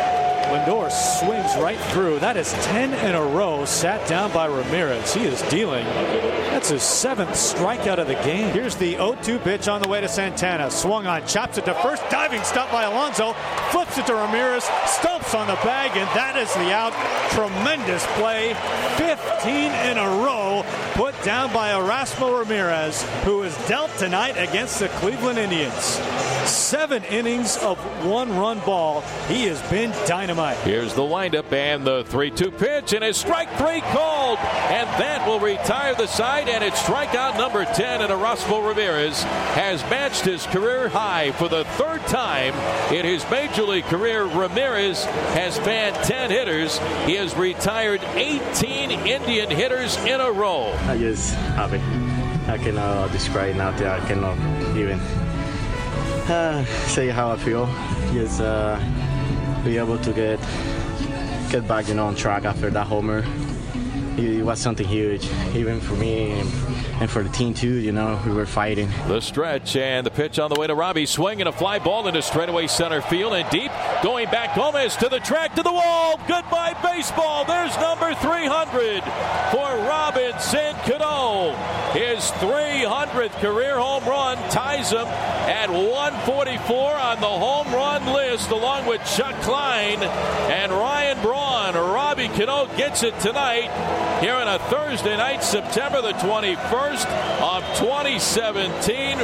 Lindor 0.56 0.90
swings 0.90 1.54
right 1.56 1.78
through. 1.92 2.18
That 2.20 2.36
is 2.36 2.52
10 2.52 2.94
in 2.94 3.14
a 3.14 3.22
row. 3.22 3.64
Sat 3.66 4.06
down 4.08 4.32
by 4.32 4.46
Ramirez. 4.46 5.12
He 5.12 5.24
is 5.24 5.42
dealing. 5.42 5.84
That's 5.84 6.70
his 6.70 6.82
seventh 6.82 7.30
strikeout 7.30 7.98
of 7.98 8.06
the 8.06 8.14
game. 8.14 8.50
Here's 8.52 8.74
the 8.74 8.92
0 8.92 9.16
2 9.22 9.38
pitch 9.40 9.68
on 9.68 9.82
the 9.82 9.88
way 9.88 10.00
to 10.00 10.08
Santana. 10.08 10.70
Swung 10.70 11.06
on, 11.06 11.26
chops 11.26 11.58
it 11.58 11.66
to 11.66 11.74
first. 11.74 12.02
Diving 12.10 12.42
stop 12.42 12.72
by 12.72 12.84
Alonso. 12.84 13.34
Flips 13.70 13.98
it 13.98 14.06
to 14.06 14.14
Ramirez. 14.14 14.64
Stumps 14.86 15.34
on 15.34 15.46
the 15.46 15.56
bag, 15.56 15.90
and 15.96 16.08
that 16.16 16.36
is 16.36 16.52
the 16.54 16.72
out. 16.72 16.94
Tremendous 17.32 18.06
play. 18.14 18.54
15 18.96 19.72
in 19.90 19.98
a 19.98 20.08
row 20.24 20.64
put 20.94 21.20
down 21.22 21.52
by 21.52 21.72
Erasmo 21.72 22.38
Ramirez, 22.38 23.02
who 23.24 23.42
is 23.42 23.54
dealt 23.68 23.94
tonight 23.98 24.36
against 24.38 24.78
the 24.78 24.88
Cleveland 24.88 25.38
Indians. 25.38 26.00
Seven 26.46 27.02
innings 27.04 27.56
of 27.58 27.76
one 28.04 28.36
run 28.36 28.60
ball. 28.60 29.00
He 29.26 29.46
has 29.46 29.60
been 29.68 29.90
dynamite. 30.06 30.56
Here's 30.58 30.94
the 30.94 31.04
windup 31.04 31.52
and 31.52 31.84
the 31.84 32.04
3 32.04 32.30
2 32.30 32.52
pitch, 32.52 32.92
and 32.92 33.04
it's 33.04 33.18
strike 33.18 33.50
three 33.58 33.80
called. 33.80 34.38
And 34.38 34.88
that 35.00 35.26
will 35.26 35.40
retire 35.40 35.94
the 35.96 36.06
side, 36.06 36.48
and 36.48 36.62
it's 36.62 36.80
strikeout 36.80 37.36
number 37.36 37.64
10. 37.64 38.00
And 38.00 38.12
Erasmo 38.12 38.66
Ramirez 38.66 39.22
has 39.54 39.82
matched 39.90 40.24
his 40.24 40.46
career 40.46 40.88
high 40.88 41.32
for 41.32 41.48
the 41.48 41.64
third 41.64 42.00
time 42.06 42.54
in 42.92 43.04
his 43.04 43.28
major 43.28 43.64
league 43.64 43.84
career. 43.84 44.24
Ramirez 44.24 45.04
has 45.04 45.58
fanned 45.58 45.96
10 46.04 46.30
hitters. 46.30 46.78
He 47.06 47.14
has 47.14 47.34
retired 47.34 48.02
18 48.14 48.92
Indian 48.92 49.50
hitters 49.50 49.96
in 49.98 50.20
a 50.20 50.30
row. 50.30 50.72
I 50.86 50.96
just 50.96 51.34
happy. 51.34 51.80
I 52.50 52.58
cannot 52.58 53.10
describe 53.10 53.56
nothing. 53.56 53.88
I 53.88 53.98
cannot 54.06 54.38
even 54.76 55.00
uh, 56.28 56.64
say 56.88 57.08
how 57.08 57.30
I 57.30 57.36
feel. 57.36 57.66
Just 58.12 58.40
uh, 58.40 58.78
be 59.64 59.78
able 59.78 59.98
to 59.98 60.12
get 60.12 60.40
get 61.50 61.66
back, 61.68 61.88
you 61.88 61.94
know, 61.94 62.06
on 62.06 62.14
track 62.14 62.44
after 62.44 62.70
that 62.70 62.86
homer. 62.86 63.24
It, 64.16 64.38
it 64.40 64.42
was 64.42 64.60
something 64.60 64.86
huge, 64.86 65.28
even 65.54 65.80
for 65.80 65.94
me 65.94 66.40
and, 67.00 67.10
for 67.10 67.22
the 67.22 67.28
team 67.28 67.54
too. 67.54 67.74
You 67.74 67.92
know, 67.92 68.20
we 68.26 68.32
were 68.32 68.46
fighting. 68.46 68.88
The 69.06 69.20
stretch 69.20 69.76
and 69.76 70.06
the 70.06 70.10
pitch 70.10 70.38
on 70.38 70.50
the 70.50 70.58
way 70.58 70.66
to 70.66 70.74
Robbie, 70.74 71.06
swinging 71.06 71.46
a 71.46 71.52
fly 71.52 71.78
ball 71.78 72.06
into 72.08 72.22
straightaway 72.22 72.66
center 72.66 73.00
field 73.02 73.34
and 73.34 73.48
deep, 73.50 73.70
going 74.02 74.28
back 74.30 74.56
Gomez 74.56 74.96
to 74.96 75.08
the 75.08 75.20
track 75.20 75.54
to 75.56 75.62
the 75.62 75.72
wall. 75.72 76.18
Goodbye 76.28 76.76
baseball. 76.82 77.44
There's 77.44 77.76
number 77.76 78.14
300 78.14 79.02
for 79.52 79.88
Robinson 79.88 80.74
Cano. 80.84 81.54
His 81.92 82.24
300th 82.42 83.40
career 83.40 83.78
home 83.78 84.04
run 84.04 84.36
ties 84.50 84.90
him 84.90 85.06
at 85.06 85.70
144 85.70 86.96
on 86.96 87.20
the 87.20 87.26
home 87.26 87.72
run 87.72 88.12
list, 88.12 88.50
along 88.50 88.86
with 88.86 89.00
Chuck 89.16 89.34
Klein 89.42 90.02
and 90.02 90.72
Ryan 90.72 91.20
Braun. 91.22 91.74
Robbie 91.74 92.28
Cano 92.28 92.66
gets 92.76 93.02
it 93.02 93.18
tonight 93.20 93.70
here 94.20 94.34
on 94.34 94.48
a 94.48 94.58
Thursday 94.58 95.16
night, 95.16 95.42
September 95.42 96.02
the 96.02 96.12
21st 96.12 96.85
of 96.94 97.64
2017. 97.78 99.18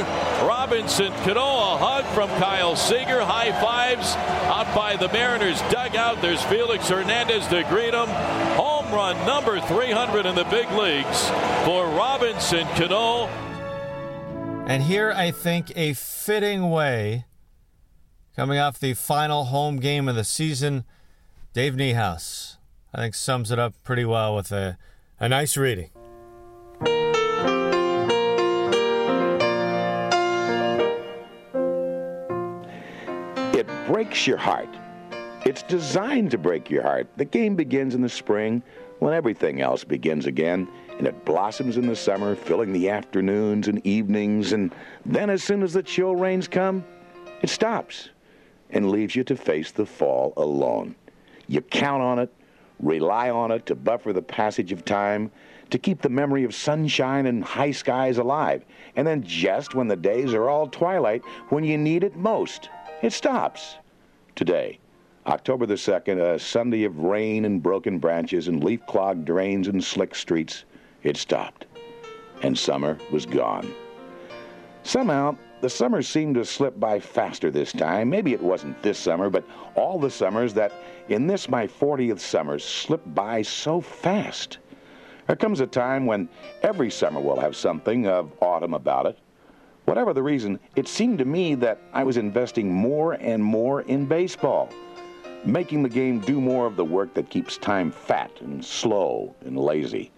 Robinson 0.45 1.11
Cano, 1.23 1.41
a 1.41 1.77
hug 1.77 2.05
from 2.13 2.29
Kyle 2.39 2.75
Seager. 2.75 3.23
High 3.23 3.51
fives 3.61 4.15
out 4.47 4.73
by 4.75 4.95
the 4.97 5.07
Mariners 5.09 5.61
dugout. 5.71 6.21
There's 6.21 6.43
Felix 6.43 6.89
Hernandez 6.89 7.47
to 7.47 7.63
greet 7.63 7.93
him. 7.93 8.07
Home 8.57 8.91
run 8.91 9.15
number 9.25 9.59
300 9.61 10.25
in 10.25 10.35
the 10.35 10.43
big 10.45 10.69
leagues 10.71 11.29
for 11.65 11.87
Robinson 11.87 12.67
Cano. 12.75 13.27
And 14.67 14.83
here, 14.83 15.11
I 15.15 15.31
think, 15.31 15.71
a 15.75 15.93
fitting 15.93 16.69
way, 16.69 17.25
coming 18.35 18.59
off 18.59 18.79
the 18.79 18.93
final 18.93 19.45
home 19.45 19.77
game 19.77 20.07
of 20.07 20.15
the 20.15 20.23
season, 20.23 20.83
Dave 21.53 21.75
Niehaus, 21.75 22.57
I 22.93 22.97
think, 22.99 23.15
sums 23.15 23.51
it 23.51 23.59
up 23.59 23.73
pretty 23.83 24.05
well 24.05 24.35
with 24.35 24.51
a, 24.51 24.77
a 25.19 25.29
nice 25.29 25.55
reading. 25.55 25.89
It 33.53 33.67
breaks 33.85 34.25
your 34.25 34.37
heart. 34.37 34.69
It's 35.45 35.61
designed 35.61 36.31
to 36.31 36.39
break 36.39 36.71
your 36.71 36.81
heart. 36.81 37.07
The 37.17 37.25
game 37.25 37.55
begins 37.55 37.93
in 37.93 38.01
the 38.01 38.09
spring 38.09 38.63
when 38.97 39.13
everything 39.13 39.61
else 39.61 39.83
begins 39.83 40.25
again, 40.25 40.67
and 40.97 41.05
it 41.05 41.23
blossoms 41.23 41.77
in 41.77 41.85
the 41.85 41.95
summer, 41.95 42.35
filling 42.35 42.73
the 42.73 42.89
afternoons 42.89 43.67
and 43.67 43.85
evenings, 43.85 44.53
and 44.53 44.73
then 45.05 45.29
as 45.29 45.43
soon 45.43 45.61
as 45.61 45.73
the 45.73 45.83
chill 45.83 46.15
rains 46.15 46.47
come, 46.47 46.83
it 47.43 47.49
stops 47.49 48.09
and 48.71 48.89
leaves 48.89 49.15
you 49.15 49.23
to 49.25 49.35
face 49.35 49.71
the 49.71 49.85
fall 49.85 50.33
alone. 50.35 50.95
You 51.47 51.61
count 51.61 52.01
on 52.01 52.17
it, 52.17 52.33
rely 52.79 53.29
on 53.29 53.51
it 53.51 53.67
to 53.67 53.75
buffer 53.75 54.13
the 54.13 54.21
passage 54.23 54.71
of 54.71 54.83
time, 54.83 55.29
to 55.69 55.77
keep 55.77 56.01
the 56.01 56.09
memory 56.09 56.43
of 56.43 56.55
sunshine 56.55 57.27
and 57.27 57.43
high 57.43 57.71
skies 57.71 58.17
alive. 58.17 58.65
And 58.95 59.05
then 59.05 59.21
just 59.21 59.75
when 59.75 59.87
the 59.87 59.95
days 59.95 60.33
are 60.33 60.49
all 60.49 60.67
twilight, 60.67 61.21
when 61.49 61.63
you 61.63 61.77
need 61.77 62.03
it 62.03 62.15
most, 62.15 62.69
it 63.03 63.11
stops. 63.11 63.75
Today, 64.33 64.79
October 65.27 65.65
the 65.65 65.75
2nd, 65.75 66.19
a 66.19 66.39
Sunday 66.39 66.85
of 66.85 66.99
rain 66.99 67.43
and 67.43 67.61
broken 67.61 67.99
branches 67.99 68.47
and 68.47 68.63
leaf 68.63 68.83
clogged 68.87 69.25
drains 69.25 69.67
and 69.67 69.83
slick 69.83 70.15
streets, 70.15 70.63
it 71.03 71.17
stopped. 71.17 71.65
And 72.41 72.57
summer 72.57 72.97
was 73.11 73.25
gone. 73.25 73.73
Somehow, 74.83 75.35
the 75.59 75.69
summer 75.69 76.01
seemed 76.01 76.35
to 76.35 76.45
slip 76.45 76.79
by 76.79 76.99
faster 76.99 77.51
this 77.51 77.73
time. 77.73 78.09
Maybe 78.09 78.33
it 78.33 78.41
wasn't 78.41 78.81
this 78.81 78.99
summer, 78.99 79.29
but 79.29 79.43
all 79.75 79.99
the 79.99 80.09
summers 80.09 80.53
that 80.53 80.71
in 81.09 81.27
this 81.27 81.49
my 81.49 81.67
40th 81.67 82.19
summer 82.19 82.57
slip 82.57 83.01
by 83.07 83.41
so 83.41 83.81
fast. 83.81 84.59
There 85.27 85.35
comes 85.35 85.59
a 85.59 85.67
time 85.67 86.05
when 86.05 86.29
every 86.61 86.89
summer 86.89 87.19
will 87.19 87.39
have 87.39 87.55
something 87.55 88.07
of 88.07 88.31
autumn 88.41 88.73
about 88.73 89.07
it. 89.07 89.17
Whatever 89.85 90.13
the 90.13 90.23
reason, 90.23 90.59
it 90.75 90.87
seemed 90.87 91.19
to 91.19 91.25
me 91.25 91.55
that 91.55 91.79
I 91.93 92.03
was 92.03 92.17
investing 92.17 92.73
more 92.73 93.13
and 93.13 93.43
more 93.43 93.81
in 93.81 94.05
baseball. 94.05 94.69
making 95.45 95.83
the 95.83 95.89
game 95.89 96.19
do 96.19 96.39
more 96.39 96.65
of 96.65 96.75
the 96.75 96.85
work 96.85 97.13
that 97.13 97.29
keeps 97.29 97.57
time 97.57 97.91
fat 97.91 98.31
and 98.41 98.63
slow 98.63 99.35
and 99.45 99.57
lazy. 99.57 100.11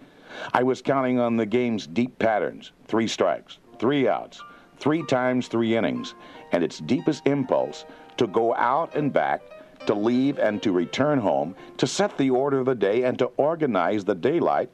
I 0.52 0.62
was 0.62 0.82
counting 0.82 1.18
on 1.18 1.36
the 1.36 1.46
game's 1.46 1.86
deep 1.86 2.18
patterns 2.18 2.72
three 2.86 3.08
strikes, 3.08 3.58
three 3.78 4.06
outs, 4.08 4.40
three 4.78 5.02
times 5.04 5.48
three 5.48 5.76
innings, 5.76 6.14
and 6.52 6.62
its 6.62 6.78
deepest 6.80 7.26
impulse 7.26 7.84
to 8.16 8.26
go 8.26 8.54
out 8.54 8.94
and 8.94 9.12
back, 9.12 9.42
to 9.86 9.94
leave 9.94 10.38
and 10.38 10.62
to 10.62 10.72
return 10.72 11.18
home, 11.18 11.54
to 11.76 11.86
set 11.86 12.16
the 12.18 12.30
order 12.30 12.58
of 12.60 12.66
the 12.66 12.74
day 12.74 13.04
and 13.04 13.18
to 13.18 13.26
organize 13.36 14.04
the 14.04 14.14
daylight. 14.14 14.70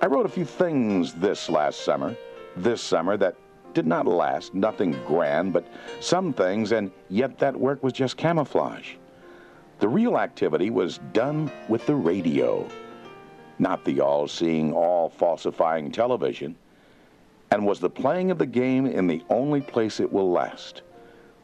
I 0.00 0.06
wrote 0.06 0.26
a 0.26 0.30
few 0.30 0.44
things 0.44 1.14
this 1.14 1.48
last 1.48 1.84
summer, 1.84 2.16
this 2.56 2.80
summer, 2.82 3.16
that 3.18 3.36
did 3.74 3.86
not 3.86 4.06
last, 4.06 4.54
nothing 4.54 4.92
grand, 5.06 5.52
but 5.52 5.66
some 6.00 6.32
things, 6.32 6.72
and 6.72 6.90
yet 7.08 7.38
that 7.38 7.58
work 7.58 7.82
was 7.82 7.92
just 7.92 8.16
camouflage. 8.16 8.94
The 9.80 9.88
real 9.88 10.18
activity 10.18 10.70
was 10.70 10.98
done 11.12 11.50
with 11.68 11.86
the 11.86 11.94
radio, 11.94 12.68
not 13.58 13.84
the 13.84 14.00
all 14.00 14.28
seeing, 14.28 14.72
all 14.72 15.08
falsifying 15.08 15.90
television, 15.90 16.56
and 17.50 17.66
was 17.66 17.80
the 17.80 17.90
playing 17.90 18.30
of 18.30 18.38
the 18.38 18.46
game 18.46 18.86
in 18.86 19.06
the 19.06 19.22
only 19.28 19.60
place 19.60 20.00
it 20.00 20.12
will 20.12 20.30
last 20.30 20.82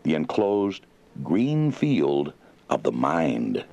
the 0.05 0.15
enclosed 0.15 0.87
green 1.23 1.71
field 1.71 2.33
of 2.71 2.83
the 2.83 2.93
mind. 2.93 3.65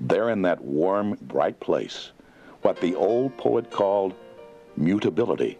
There 0.00 0.30
in 0.30 0.42
that 0.42 0.62
warm, 0.62 1.18
bright 1.22 1.58
place, 1.60 2.12
what 2.62 2.80
the 2.80 2.94
old 2.94 3.36
poet 3.36 3.70
called 3.70 4.14
mutability 4.76 5.58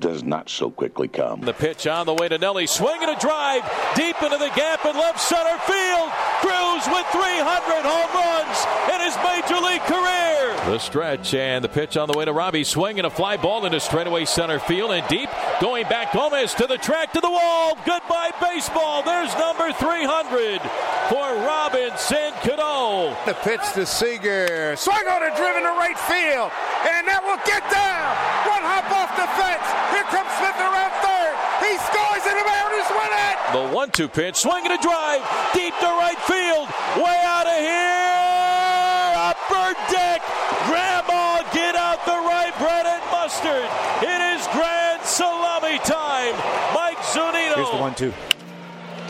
does 0.00 0.22
not 0.22 0.48
so 0.48 0.70
quickly 0.70 1.08
come. 1.08 1.40
The 1.40 1.52
pitch 1.52 1.86
on 1.86 2.06
the 2.06 2.14
way 2.14 2.28
to 2.28 2.38
Nelly, 2.38 2.66
swinging 2.66 3.08
a 3.08 3.18
drive 3.18 3.62
deep 3.94 4.16
into 4.22 4.38
the 4.38 4.50
gap 4.54 4.84
in 4.84 4.96
left 4.96 5.20
center 5.20 5.58
field. 5.60 6.10
Cruz 6.40 6.86
with 6.88 7.06
300 7.12 7.84
home 7.84 8.12
runs 8.14 8.58
in 8.92 9.00
his 9.00 9.16
major 9.24 9.60
league 9.64 9.82
career. 9.82 10.54
The 10.70 10.78
stretch 10.78 11.34
and 11.34 11.64
the 11.64 11.68
pitch 11.68 11.96
on 11.96 12.08
the 12.08 12.16
way 12.16 12.24
to 12.24 12.32
Robbie, 12.32 12.64
swinging 12.64 13.04
a 13.04 13.10
fly 13.10 13.36
ball 13.36 13.64
into 13.66 13.80
straightaway 13.80 14.24
center 14.24 14.58
field 14.58 14.92
and 14.92 15.06
deep, 15.08 15.28
going 15.60 15.84
back 15.88 16.12
Gomez 16.12 16.54
to 16.54 16.66
the 16.66 16.78
track 16.78 17.12
to 17.12 17.20
the 17.20 17.30
wall. 17.30 17.76
Goodbye 17.86 18.32
baseball. 18.40 19.02
There's 19.02 19.34
number 19.36 19.72
300 19.72 20.60
for 21.08 21.46
Robinson 21.46 22.32
Cano. 22.42 23.16
The 23.26 23.34
pitch 23.42 23.60
to 23.74 23.86
Seager, 23.86 24.74
swung 24.76 25.06
on 25.08 25.22
a 25.22 25.36
driven 25.36 25.62
to 25.62 25.68
right 25.68 25.98
field, 25.98 26.50
and 26.84 27.08
that 27.08 27.24
will 27.24 27.40
get 27.48 27.64
down. 27.72 28.08
One 28.44 28.64
hop 28.64 28.86
off 28.92 29.10
the 29.16 29.28
fence. 29.38 29.66
Here 29.92 30.06
comes 30.12 30.28
Smith 30.36 30.58
around 30.60 30.92
third. 31.00 31.34
He 31.64 31.72
scores 31.80 32.24
and 32.28 32.36
the 32.36 32.44
Mariners 32.44 32.90
win 32.92 33.12
it. 33.12 33.36
The 33.56 33.64
one-two 33.74 34.08
pitch, 34.08 34.36
swinging 34.36 34.72
a 34.72 34.80
drive 34.80 35.22
deep 35.54 35.72
to 35.80 35.90
right 35.96 36.18
field, 36.28 36.68
way 37.00 37.18
out 37.24 37.46
of 37.48 37.58
here. 37.58 39.10
Upper 39.32 39.72
deck, 39.88 40.20
Grandma, 40.68 41.40
get 41.52 41.76
out 41.76 42.04
the 42.04 42.18
right 42.28 42.52
bread 42.58 42.84
and 42.84 43.02
mustard. 43.10 43.68
It 44.02 44.20
is 44.36 44.44
grand 44.52 45.00
salami 45.04 45.78
time. 45.86 46.34
Mike 46.74 46.98
Zunino. 47.14 47.56
Here's 47.56 47.70
the 47.70 47.80
one-two. 47.80 48.12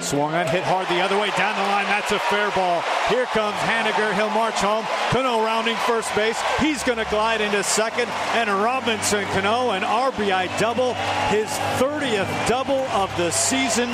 Swung 0.05 0.35
on, 0.35 0.47
hit 0.47 0.62
hard 0.64 0.87
the 0.88 1.01
other 1.01 1.19
way 1.19 1.31
down 1.31 1.57
the 1.57 1.62
line. 1.62 1.87
That's 1.87 2.12
a 2.12 2.19
fair 2.19 2.51
ball. 2.51 2.83
Here 3.09 3.25
comes 3.25 3.57
Haniger. 3.64 4.12
He'll 4.14 4.29
march 4.29 4.57
home. 4.57 4.85
Cano 5.09 5.43
rounding 5.43 5.77
first 5.87 6.14
base. 6.14 6.38
He's 6.61 6.83
going 6.83 6.99
to 6.99 7.07
glide 7.07 7.40
into 7.40 7.62
second. 7.62 8.11
And 8.35 8.51
Robinson 8.51 9.25
Cano, 9.33 9.71
an 9.71 9.83
RBI 9.83 10.59
double. 10.59 10.93
His 11.33 11.49
30th 11.81 12.29
double 12.47 12.85
of 12.93 13.17
the 13.17 13.31
season. 13.31 13.88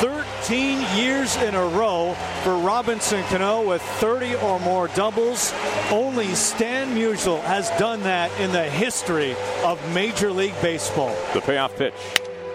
13 0.00 0.84
years 0.94 1.36
in 1.36 1.54
a 1.54 1.66
row 1.68 2.14
for 2.44 2.58
Robinson 2.58 3.22
Cano 3.24 3.66
with 3.66 3.80
30 3.80 4.34
or 4.36 4.60
more 4.60 4.88
doubles. 4.88 5.54
Only 5.90 6.34
Stan 6.34 6.94
Musial 6.94 7.40
has 7.44 7.70
done 7.78 8.02
that 8.02 8.30
in 8.38 8.52
the 8.52 8.64
history 8.64 9.34
of 9.64 9.80
Major 9.94 10.30
League 10.30 10.60
Baseball. 10.60 11.16
The 11.32 11.40
payoff 11.40 11.74
pitch. 11.76 11.94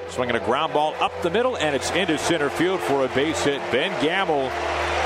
Swinging 0.10 0.36
a 0.36 0.40
ground 0.40 0.74
ball 0.74 0.96
up 1.00 1.12
the 1.24 1.30
middle, 1.30 1.58
and 1.58 1.76
it's 1.76 1.92
into 1.92 2.18
center 2.18 2.50
field 2.50 2.80
for 2.80 3.06
a 3.06 3.08
base 3.10 3.44
hit. 3.44 3.60
Ben 3.72 3.92
Gamel, 4.02 4.52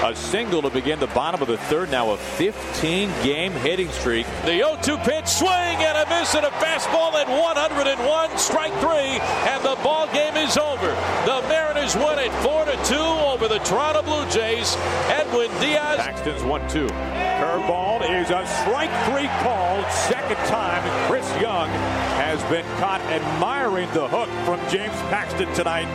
a 0.03 0.15
single 0.15 0.61
to 0.61 0.69
begin 0.69 0.99
the 0.99 1.07
bottom 1.07 1.41
of 1.41 1.47
the 1.47 1.57
third. 1.57 1.91
Now 1.91 2.11
a 2.11 2.17
15 2.17 3.09
game 3.23 3.51
hitting 3.51 3.89
streak. 3.89 4.25
The 4.45 4.57
0 4.57 4.77
2 4.81 4.97
pitch, 4.99 5.27
swing 5.27 5.49
and 5.49 5.97
a 5.97 6.09
miss, 6.09 6.35
and 6.35 6.45
a 6.45 6.49
fastball 6.51 7.13
at 7.13 7.27
101, 7.27 8.37
strike 8.37 8.73
three, 8.79 9.19
and 9.49 9.63
the 9.63 9.77
ball 9.83 10.07
game 10.13 10.35
is 10.37 10.57
over. 10.57 10.87
The 11.25 11.43
Mariners 11.47 11.95
win 11.95 12.19
it 12.19 12.31
4 12.43 12.65
to 12.65 12.75
2 12.85 12.95
over 12.95 13.47
the 13.47 13.59
Toronto 13.59 14.01
Blue 14.03 14.29
Jays. 14.29 14.75
Edwin 15.09 15.49
Diaz. 15.59 15.97
Paxton's 15.97 16.43
1 16.43 16.69
2. 16.69 16.87
Curveball 17.39 18.03
is 18.21 18.29
a 18.29 18.45
strike 18.61 18.91
three 19.07 19.27
call. 19.43 19.83
Second 19.89 20.35
time, 20.47 20.78
Chris 20.78 20.78
Young 20.78 20.78
has 20.78 20.78
been 22.49 22.65
caught 22.81 22.99
admiring 23.01 23.87
the 23.93 24.07
hook 24.07 24.27
from 24.41 24.57
James 24.71 24.97
Paxton 25.13 25.53
tonight. 25.53 25.85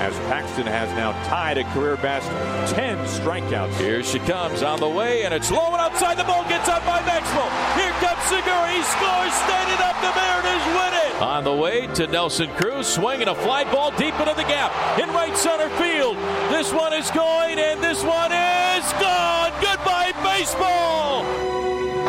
As 0.00 0.16
Paxton 0.32 0.66
has 0.66 0.88
now 0.96 1.12
tied 1.28 1.58
a 1.58 1.64
career 1.76 1.96
best 1.96 2.26
10 2.74 2.96
strikeouts. 3.04 3.76
Here 3.76 4.02
she 4.02 4.18
comes 4.20 4.62
on 4.62 4.80
the 4.80 4.88
way, 4.88 5.24
and 5.24 5.34
it's 5.34 5.50
low 5.50 5.72
and 5.72 5.80
outside 5.80 6.16
the 6.16 6.24
ball. 6.24 6.42
Gets 6.48 6.68
up 6.68 6.80
by 6.86 7.04
Maxwell. 7.04 7.52
Here 7.76 7.92
comes 8.00 8.22
Segura. 8.24 8.72
He 8.72 8.80
scores, 8.80 9.34
standing 9.44 9.80
up. 9.84 9.96
The 10.00 10.12
Mariners 10.16 10.64
win 10.72 10.92
it. 11.04 11.22
On 11.22 11.44
the 11.44 11.54
way 11.54 11.86
to 11.94 12.06
Nelson 12.06 12.48
Cruz, 12.56 12.86
swinging 12.86 13.28
a 13.28 13.34
fly 13.34 13.64
ball 13.64 13.90
deep 13.92 14.18
into 14.18 14.34
the 14.34 14.48
gap 14.48 14.72
in 14.98 15.08
right 15.10 15.36
center 15.36 15.68
field. 15.76 16.16
This 16.48 16.72
one 16.72 16.94
is 16.94 17.10
going, 17.10 17.58
and 17.58 17.84
this 17.84 18.02
one 18.02 18.32
is 18.32 18.84
gone. 18.96 19.52
Goodbye, 19.60 20.12
baseball. 20.24 21.24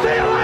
See 0.02 0.16
you 0.16 0.24
later. 0.24 0.35